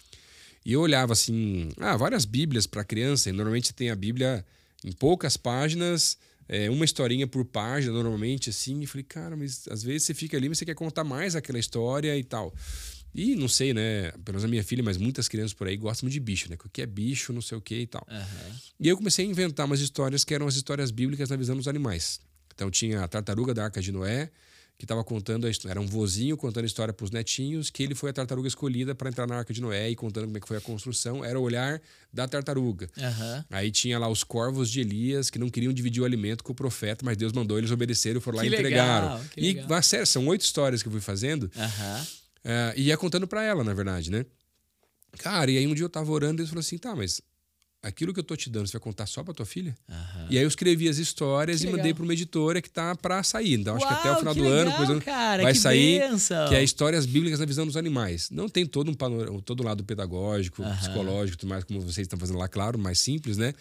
[0.63, 4.45] E eu olhava assim, ah, várias bíblias para criança, e normalmente você tem a Bíblia
[4.85, 6.17] em poucas páginas,
[6.51, 8.81] é, uma historinha por página, normalmente, assim.
[8.81, 11.57] E falei, cara, mas às vezes você fica ali, mas você quer contar mais aquela
[11.57, 12.53] história e tal.
[13.15, 14.11] E não sei, né?
[14.11, 16.57] Pelo menos a minha filha, mas muitas crianças por aí gostam de bicho, né?
[16.61, 18.05] O que é bicho, não sei o que e tal.
[18.09, 18.59] Aham.
[18.77, 21.69] E eu comecei a inventar umas histórias que eram as histórias bíblicas na visão dos
[21.69, 22.19] animais.
[22.53, 24.29] Então tinha a tartaruga da Arca de Noé,
[24.81, 25.73] que estava contando a história.
[25.73, 28.95] Era um vozinho contando a história para os netinhos, que ele foi a tartaruga escolhida
[28.95, 31.23] para entrar na Arca de Noé e contando como é que foi a construção.
[31.23, 31.79] Era o olhar
[32.11, 32.89] da tartaruga.
[32.97, 33.45] Aham.
[33.51, 36.55] Aí tinha lá os corvos de Elias que não queriam dividir o alimento com o
[36.55, 39.09] profeta, mas Deus mandou eles obedecerem e foram lá Que e entregaram.
[39.13, 39.65] legal, que e, legal.
[39.69, 42.07] mas, sério, são oito histórias que eu fui fazendo Aham.
[42.43, 44.25] é, e ia contando pra ela, na verdade, né?
[45.19, 47.21] Cara, e aí um dia eu tava orando e Deus falou assim: tá, mas
[47.83, 49.75] aquilo que eu tô te dando, você vai contar só pra tua filha?
[49.89, 50.27] Aham.
[50.29, 51.77] E aí eu escrevi as histórias Que e legal.
[51.79, 53.53] mandei pra uma editora que tá pra sair.
[53.53, 55.99] Então acho que até o Uau, final do ano, legal, coisa, cara, vai que sair,
[55.99, 56.47] bênção.
[56.49, 58.29] que é Histórias Bíblicas na Visão dos Animais.
[58.29, 60.75] Não tem todo um panorama, todo lado pedagógico, Aham.
[60.77, 63.53] psicológico, tudo mais, como vocês estão fazendo lá, claro, mais simples, né?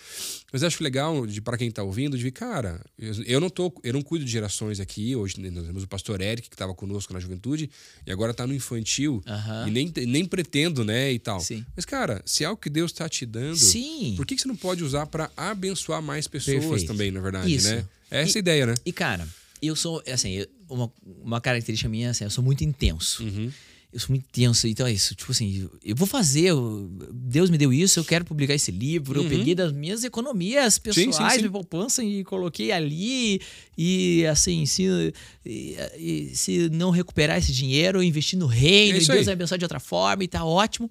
[0.53, 3.73] Mas acho legal de para quem tá ouvindo, de ver, cara, eu, eu não tô,
[3.83, 5.17] eu não cuido de gerações aqui.
[5.17, 7.71] Hoje nós temos o pastor Eric, que estava conosco na juventude,
[8.07, 9.23] e agora tá no infantil.
[9.27, 9.69] Aham.
[9.69, 11.13] E nem, nem pretendo, né?
[11.13, 11.41] E tal.
[11.41, 11.65] Sim.
[11.75, 13.57] Mas, cara, se é algo que Deus tá te dando.
[13.57, 14.10] Sim.
[14.17, 16.87] Por que, que você não pode usar para abençoar mais pessoas Perfeito.
[16.87, 17.69] também, na verdade, Isso.
[17.71, 17.85] né?
[18.11, 18.75] É essa E- a ideia, né?
[18.85, 19.27] E, cara,
[19.63, 20.91] eu sou, assim, uma,
[21.23, 23.23] uma característica minha, assim, eu sou muito intenso.
[23.23, 23.51] Uhum.
[23.93, 25.17] Eu sou muito intenso, então é isso.
[25.17, 29.19] Tipo assim, eu vou fazer, eu- Deus me deu isso, eu quero publicar esse livro.
[29.19, 29.25] Uhum.
[29.27, 31.41] Eu peguei das minhas economias sim, pessoais, sim.
[31.41, 33.41] minha poupança e coloquei ali.
[33.77, 35.13] E assim, se,
[35.45, 39.25] e- e se não recuperar esse dinheiro, eu investi no reino, É e Deus aí.
[39.25, 40.89] vai abençoar de outra forma e tá ótimo.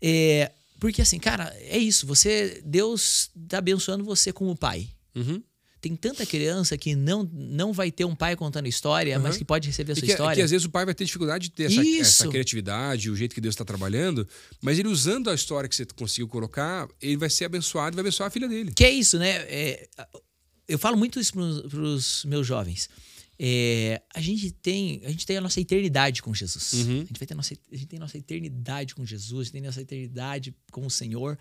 [0.00, 2.06] É, porque assim, cara, é isso.
[2.06, 4.88] Você, Deus tá abençoando você como pai.
[5.14, 5.42] Uhum.
[5.80, 9.38] Tem tanta criança que não, não vai ter um pai contando história, mas Uhum.
[9.38, 10.34] que pode receber a E sua que, história.
[10.36, 13.34] que às vezes o pai vai ter dificuldade de ter essa, essa criatividade, o jeito
[13.34, 14.26] que Deus está trabalhando,
[14.60, 18.00] mas ele usando a história que você conseguiu colocar, ele vai ser abençoado e vai
[18.00, 18.72] abençoar a filha dele.
[18.74, 19.30] Que é isso, né?
[19.48, 19.88] É,
[20.66, 22.88] eu falo muito isso para os meus jovens.
[23.38, 26.72] É, a gente tem a gente tem a nossa eternidade com Jesus.
[26.72, 27.02] Uhum.
[27.02, 29.52] A gente vai ter nossa a gente tem a nossa eternidade com Jesus, a gente
[29.52, 31.38] tem a nossa eternidade com o Senhor.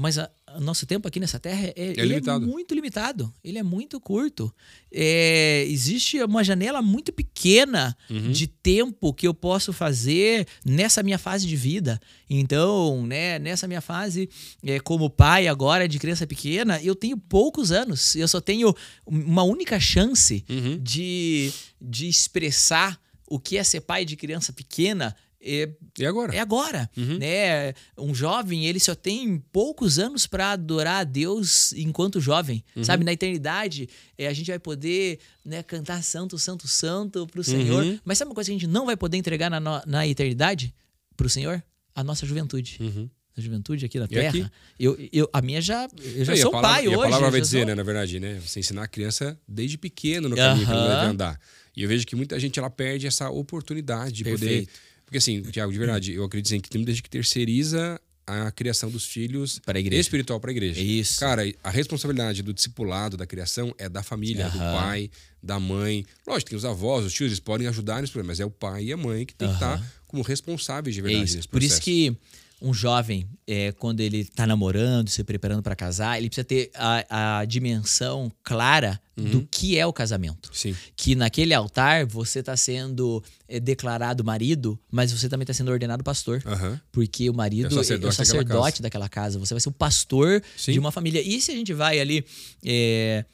[0.00, 2.44] Mas a- o nosso tempo aqui nessa terra é, ele limitado.
[2.44, 3.32] é muito limitado.
[3.44, 4.52] Ele é muito curto.
[4.90, 8.32] É, existe uma janela muito pequena Uhum.
[8.32, 12.00] de tempo que eu posso fazer nessa minha fase de vida.
[12.28, 14.28] Então, né, nessa minha fase
[14.64, 18.14] é, como pai agora de criança pequena, eu tenho poucos anos.
[18.16, 18.74] Eu só tenho
[19.06, 20.78] uma única chance Uhum.
[20.82, 25.14] de, de expressar o que é ser pai de criança pequena.
[25.42, 26.34] É, E agora?
[26.34, 27.16] é agora, Uhum.
[27.18, 27.72] né?
[27.96, 32.84] Um jovem, ele só tem poucos anos para adorar a Deus enquanto jovem, Uhum.
[32.84, 33.04] sabe?
[33.04, 33.88] Na eternidade,
[34.18, 37.82] é, a gente vai poder né, cantar santo, santo, santo pro Senhor.
[37.84, 37.98] Uhum.
[38.04, 40.74] Mas sabe uma coisa que a gente não vai poder entregar na, na eternidade
[41.16, 41.62] pro Senhor?
[41.94, 42.76] A nossa juventude.
[42.78, 43.08] Uhum.
[43.36, 44.28] A juventude aqui na Terra.
[44.28, 44.46] aqui?
[44.78, 45.88] Eu, eu, a minha já.
[46.16, 46.98] Eu já e sou palavra- pai e hoje.
[46.98, 48.38] a palavra vai dizer, sou- né, na verdade, né?
[48.44, 51.40] Você ensinar a criança desde pequeno no caminho que ela deve andar.
[51.76, 54.66] E eu vejo que muita gente ela perde essa oportunidade de Perfeito.
[54.66, 54.80] poder.
[55.10, 58.48] Porque assim, Tiago, de verdade, eu acredito assim, que tem muita gente que terceiriza a
[58.52, 60.80] criação dos filhos Para espiritual para a igreja.
[60.80, 61.18] Isso.
[61.18, 64.72] Cara, a responsabilidade do discipulado, da criação, é da família, do Aham.
[64.72, 65.10] pai,
[65.42, 66.06] da mãe.
[66.24, 68.84] Lógico, tem os avós, os tios, eles podem ajudar nesse problema, mas é o pai
[68.84, 69.74] e a mãe que tem que Aham.
[69.74, 71.36] estar como responsáveis de É verdade isso.
[71.38, 72.16] nesse Por isso que
[72.62, 77.38] um jovem, é, quando ele tá namorando, se preparando para casar, ele precisa ter a,
[77.40, 79.28] a dimensão clara Uhum.
[79.28, 80.48] do que é o casamento.
[80.50, 80.74] Sim.
[80.96, 86.02] Que naquele altar você tá sendo é, declarado marido, mas você também tá sendo ordenado
[86.02, 86.42] pastor.
[86.46, 86.80] Aham.
[86.90, 88.82] Porque o marido É o é o sacerdote sacerdote, daquela casa.
[88.82, 89.38] daquela casa.
[89.38, 90.72] Você vai ser o pastor Sim.
[90.72, 91.20] de uma família.
[91.20, 92.24] E se a gente vai ali
[92.64, 93.26] é,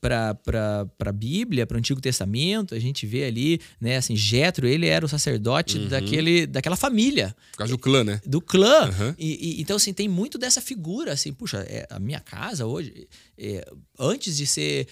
[0.00, 0.38] para
[1.00, 5.04] a Bíblia, para o Antigo Testamento, a gente vê ali, né, assim, Jetro, ele era
[5.04, 5.88] o sacerdote Uhum.
[5.88, 8.20] daquele, daquela família Por causa do clã, né?
[8.26, 8.84] do clã.
[8.88, 9.14] Aham.
[9.18, 13.08] E, e- então, assim, tem muito dessa figura, assim, puxa, é, a minha casa hoje,
[13.36, 13.64] é,
[13.98, 14.86] antes de ser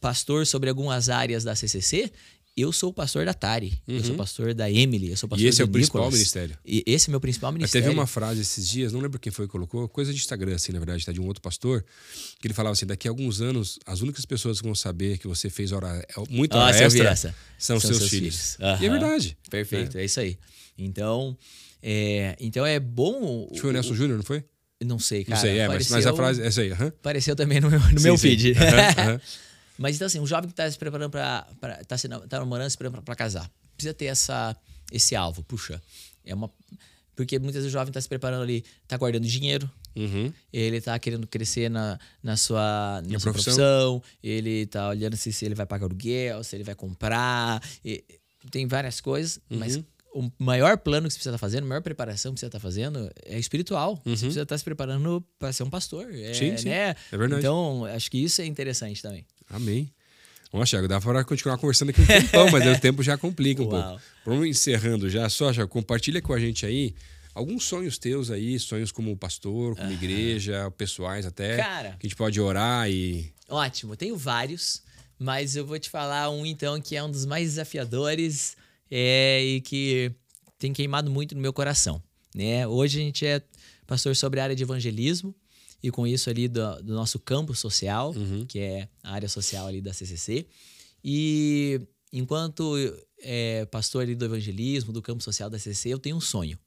[0.00, 2.12] pastor sobre algumas áreas da CCC,
[2.56, 5.30] eu sou o pastor da Tari, eu sou o pastor da Emily, eu sou o
[5.30, 5.46] pastor Uhum.
[5.46, 6.14] E esse é o principal Nicolas.
[6.14, 6.58] ministério.
[6.64, 7.84] E esse é o meu principal ministério.
[7.86, 10.72] teve uma frase esses dias, não lembro quem foi que colocou, coisa de Instagram, assim,
[10.72, 11.84] na verdade, tá, de um outro pastor,
[12.40, 15.28] que ele falava assim: daqui a alguns anos, as únicas pessoas que vão saber que
[15.28, 17.34] você fez hora, muita hora Ah, eu vi extra essa.
[17.58, 18.56] são, seus, filhos.
[18.60, 18.82] Aham.
[18.82, 19.36] E é verdade.
[19.50, 20.38] Perfeito, é, isso aí.
[20.78, 21.36] Então,
[21.82, 23.48] é, então é bom.
[23.60, 24.42] Foi o Nelson Júnior, não foi?
[24.84, 25.36] Não sei, cara.
[25.36, 26.72] Não sei, é, mas, mas a apareceu- frase é essa aí.
[26.72, 26.86] aham.
[26.88, 28.52] Apareceu também no meu, no Sim, meu feed.
[28.52, 29.20] Aham, aham.
[29.78, 31.46] Mas então, assim, um jovem que está se preparando para.
[31.86, 33.50] Tá, se, tá namorando, se preparando para casar.
[33.76, 34.56] Precisa ter essa,
[34.90, 35.42] esse alvo.
[35.44, 35.82] Puxa,
[36.24, 36.50] é uma.
[37.14, 40.30] Porque muitas vezes o jovem está se preparando ali, está guardando dinheiro, Uhum.
[40.52, 43.54] ele está querendo crescer na, na sua, na sua profissão.
[43.54, 47.62] profissão, ele está olhando se, se ele vai pagar aluguel, se ele vai comprar.
[47.84, 48.04] e-
[48.50, 49.58] tem várias coisas, Uhum.
[49.58, 49.76] mas
[50.14, 53.10] o maior plano que você precisa estar fazendo, a maior preparação que você está fazendo
[53.24, 53.96] é espiritual.
[54.04, 56.06] Você precisa estar se preparando para ser um pastor.
[56.14, 56.34] É, Uhum.
[56.34, 56.68] Sim, sim.
[56.68, 56.94] né?
[57.10, 57.40] É verdade.
[57.40, 59.26] Então, acho que isso é interessante também.
[59.50, 59.90] Amém.
[60.52, 63.66] Vamos, Thiago, dá para continuar conversando aqui um tempão, mas o tempo já complica um
[63.68, 63.90] Uau.
[63.90, 64.02] pouco.
[64.24, 65.28] Vamos encerrando já.
[65.28, 66.94] Só, Thiago, compartilha com a gente aí
[67.34, 71.58] alguns sonhos teus aí, sonhos como pastor, como igreja, pessoais até.
[71.58, 71.90] Cara.
[71.98, 73.32] Que a gente pode orar e.
[73.48, 74.82] Ótimo, tenho vários,
[75.18, 78.56] mas eu vou te falar um então que é um dos mais desafiadores
[78.90, 80.10] é, e que
[80.58, 82.02] tem queimado muito no meu coração.
[82.34, 82.66] Né?
[82.66, 83.42] Hoje a gente é
[83.86, 85.34] pastor sobre a área de evangelismo
[85.86, 88.12] e com isso ali do, do nosso campo social,
[88.48, 90.44] que é a área social ali da CCC.
[91.04, 91.80] E
[92.12, 92.74] enquanto
[93.20, 96.58] é, pastor ali do evangelismo, do campo social da CCC, eu tenho um sonho,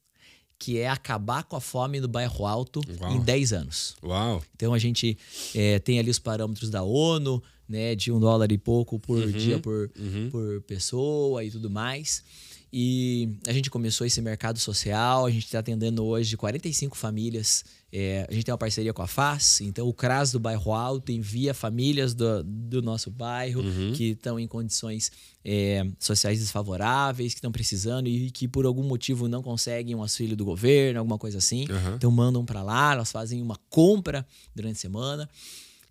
[0.58, 3.14] que é acabar com a fome no bairro Alto Uau.
[3.14, 3.94] em 10 anos.
[4.02, 4.42] Uau.
[4.56, 5.18] Então a gente
[5.54, 9.30] é, tem ali os parâmetros da ONU, né, de um dólar e pouco por Uhum,
[9.30, 10.30] dia por, uhum.
[10.30, 12.24] por pessoa e tudo mais.
[12.72, 17.64] E a gente começou esse mercado social, a gente está atendendo hoje 45 famílias.
[17.92, 21.10] É, a gente tem uma parceria com a FAS, então o CRAS do Bairro Alto
[21.10, 23.92] envia famílias do, do nosso bairro Uhum.
[23.92, 25.10] que estão em condições
[25.44, 30.36] é, sociais desfavoráveis, que estão precisando e que por algum motivo não conseguem um auxílio
[30.36, 31.66] do governo, alguma coisa assim.
[31.68, 31.94] Aham.
[31.96, 35.28] Então mandam para lá, elas fazem uma compra durante a semana.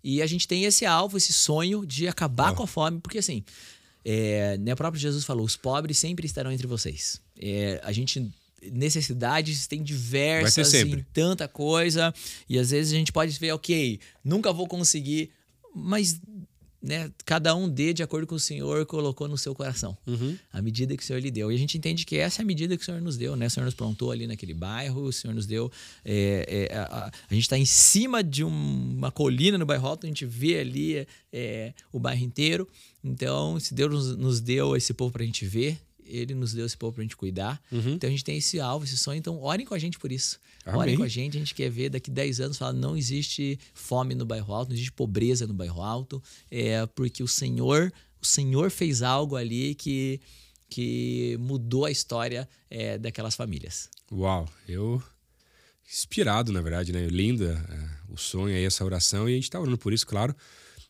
[0.02, 2.54] E a gente tem esse alvo, esse sonho de acabar Ó.
[2.54, 3.44] com a fome, porque assim,
[4.04, 7.20] é, né, o próprio Jesus falou: os pobres sempre estarão entre vocês.
[7.40, 8.30] É, a gente.
[8.74, 12.12] Necessidades tem diversas, em tanta coisa,
[12.48, 15.30] e às vezes a gente pode ver, ok, nunca vou conseguir,
[15.74, 16.20] mas
[16.82, 20.36] né, cada um dê de acordo com o Senhor colocou no seu coração Uhum.
[20.52, 21.52] a medida que o Senhor lhe deu.
[21.52, 23.46] E a gente entende que essa é a medida que o Senhor nos deu, né?
[23.46, 25.70] O Senhor nos plantou ali naquele bairro, o Senhor nos deu.
[26.04, 29.88] é, é, a, a- a gente está em cima de um- uma colina no bairro
[29.88, 32.66] alto, a gente vê ali é, o bairro inteiro.
[33.02, 36.76] Então, se Deus nos, deu esse povo para a gente ver, ele nos deu esse
[36.76, 37.60] povo para a gente cuidar.
[37.70, 37.92] Uhum.
[37.92, 39.18] Então a gente tem esse alvo, esse sonho.
[39.18, 40.38] Então, orem com a gente por isso.
[40.66, 40.96] Orem Amém.
[40.96, 41.36] com a gente.
[41.36, 44.74] A gente quer ver daqui 10 anos falar: não existe fome no bairro alto, não
[44.74, 46.22] existe pobreza no bairro alto.
[46.50, 50.20] É porque o Senhor, o Senhor fez algo ali que,
[50.68, 53.88] que mudou a história é, daquelas famílias.
[54.12, 55.02] Uau, eu
[55.88, 57.06] inspirado, na verdade, né?
[57.06, 60.34] Lindo é, o sonho aí, essa oração, e a gente tá orando por isso, claro.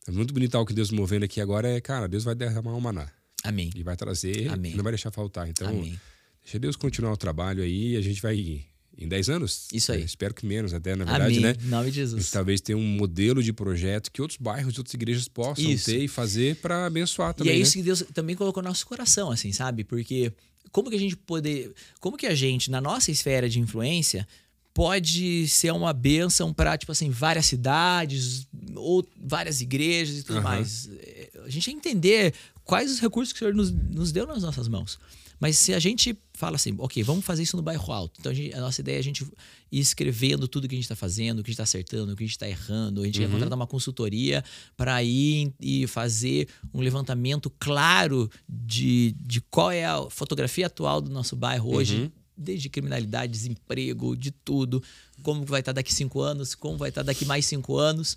[0.06, 2.80] É muito bonito algo que Deus movendo aqui agora é, cara, Deus vai derramar um
[2.80, 3.10] maná
[3.44, 3.70] Amém.
[3.74, 4.72] e vai trazer, Amém.
[4.72, 5.48] e não vai deixar faltar.
[5.48, 5.98] Então, Amém.
[6.42, 8.64] deixa Deus continuar o trabalho aí e a gente vai
[8.98, 9.68] em 10 anos.
[9.72, 10.00] Isso aí.
[10.00, 11.40] Eu espero que menos até, na verdade, Amém.
[11.40, 11.54] né?
[11.62, 12.30] Em nome de Jesus.
[12.30, 15.86] talvez tenha um modelo de projeto que outros bairros, outras igrejas possam Isso.
[15.86, 17.52] ter e fazer para abençoar E também.
[17.54, 17.82] é isso né?
[17.82, 19.84] que Deus também colocou no nosso coração, assim, sabe?
[19.84, 20.32] Porque
[20.72, 21.72] como que a gente poder.
[21.98, 24.26] Como que a gente, na nossa esfera de influência,
[24.72, 28.46] pode ser uma bênção para, tipo assim, várias cidades
[28.76, 30.48] ou várias igrejas e tudo Aham.
[30.48, 30.88] mais?
[30.92, 32.32] É, A gente entender
[32.64, 34.98] quais os recursos que o Senhor nos, nos deu nas nossas mãos.
[35.40, 38.20] Mas se a gente fala assim, ok, vamos fazer isso no bairro alto.
[38.20, 39.24] Então a, gente- a nossa ideia é a gente
[39.72, 42.16] ir escrevendo tudo que a gente está fazendo, o que a gente está acertando, o
[42.16, 43.00] que a gente está errando.
[43.02, 44.44] A gente quer contratar uma consultoria
[44.76, 51.10] para ir e fazer um levantamento claro de, de qual é a fotografia atual do
[51.10, 54.82] nosso bairro hoje, desde criminalidade, desemprego, de tudo.
[55.22, 58.16] Como vai estar daqui cinco anos, como vai estar daqui mais cinco anos.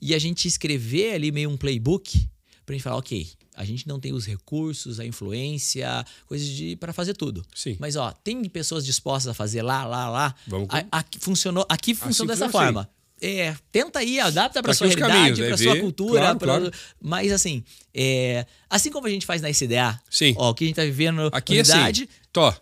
[0.00, 2.28] E a gente escrever ali meio um playbook
[2.64, 6.92] pra gente falar, ok, a gente não tem os recursos, a influência, coisas de para
[6.92, 7.44] fazer tudo.
[7.54, 7.76] Sim.
[7.80, 10.34] Mas ó, tem pessoas dispostas a fazer lá, lá, lá.
[10.46, 12.88] Vamos com- A- aqui funcionou, aqui funciona Assim dessa forma.
[13.22, 16.38] É, tenta aí, adapta para Aqui sua realidade, caminhos, é para sua ver, cultura, claro,
[16.38, 16.72] pra- claro.
[16.98, 20.32] mas assim, é, assim como a gente faz na SDA, Sim.
[20.38, 22.54] ó, o que a gente tá vivendo Aqui na assim, unidade, Tó,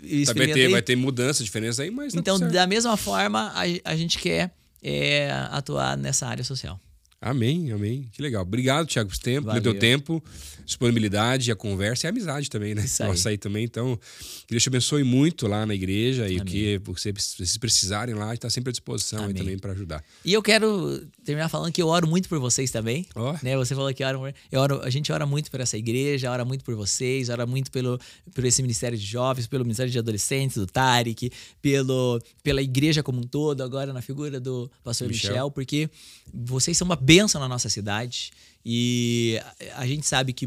[0.00, 0.72] vai experimenta ter, aí.
[0.72, 4.52] vai ter mudança, diferença aí, mas tá Então, da mesma forma, a, a gente quer
[4.82, 6.80] é, atuar nessa área social.
[7.20, 8.08] Amém, amém.
[8.12, 8.42] Que legal.
[8.42, 10.22] Obrigado, Thiago, pelo tempo, pelo teu tempo,
[10.64, 12.84] disponibilidade, a conversa e a amizade também, né?
[12.84, 13.08] Isso aí.
[13.08, 13.64] Nossa aí também.
[13.64, 13.98] Então,
[14.46, 18.32] que Deus te abençoe muito lá na igreja e o que você- vocês precisarem lá,
[18.34, 19.34] está sempre à disposição aí Amém.
[19.36, 20.04] também para ajudar.
[20.24, 23.04] E eu quero terminar falando que eu oro muito por vocês também.
[23.16, 23.36] Ó.
[23.42, 23.56] Né?
[23.56, 26.64] Você falou que ora, eu oro, a gente ora muito por essa igreja, ora muito
[26.64, 27.98] por vocês, ora muito pelo,
[28.32, 33.18] por esse ministério de jovens, pelo ministério de adolescentes, do Tarek, pelo, pela igreja como
[33.18, 35.30] um todo, agora na figura do pastor Michel.
[35.30, 35.90] Michel, porque
[36.32, 38.30] vocês são uma bênção na nossa cidade
[38.64, 39.40] e
[39.74, 40.46] a, gente sabe que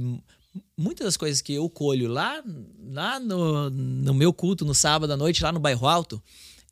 [0.78, 2.43] muitas das coisas que eu colho lá,
[2.91, 6.22] lá no, no meu culto no sábado à noite, lá no bairro Alto,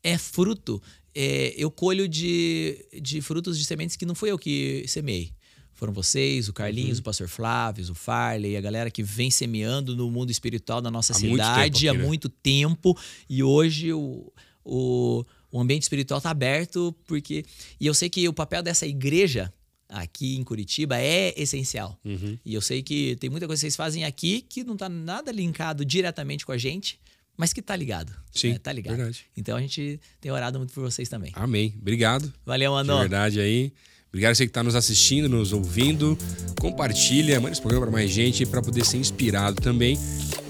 [0.02, 0.80] é fruto.
[1.14, 5.32] é, eu colho de, de frutos de sementes que não fui eu que semeei.
[5.74, 7.00] Foram vocês, o Carlinhos, Uhum.
[7.00, 11.14] o pastor Flávio, o Farley, a galera que vem semeando no mundo espiritual da nossa
[11.14, 12.06] Há muito cidade tempo há né?
[12.06, 12.98] muito tempo.
[13.28, 14.30] E hoje o,
[14.62, 17.44] o, o ambiente espiritual está aberto, porque.
[17.80, 19.50] E eu sei que o papel dessa igreja
[19.90, 21.98] aqui em Curitiba é essencial.
[22.04, 22.38] Uhum.
[22.44, 25.30] E eu sei que tem muita coisa que vocês fazem aqui que não tá nada
[25.32, 26.98] linkado diretamente com a gente,
[27.36, 28.12] mas que tá ligado.
[28.32, 28.58] Sim, né?
[28.58, 28.96] Tá ligado.
[28.96, 29.26] verdade.
[29.36, 31.32] Então a gente tem orado muito por vocês também.
[31.34, 31.74] Amém.
[31.80, 32.32] Obrigado.
[32.44, 32.98] Valeu, De mano.
[32.98, 33.72] verdade aí.
[34.08, 36.18] Obrigado a você que está nos assistindo, nos ouvindo.
[36.58, 39.96] Compartilha, manda esse programa para mais gente para poder ser inspirado também.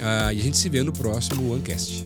[0.00, 2.04] Ah, e a gente se vê no próximo OneCast.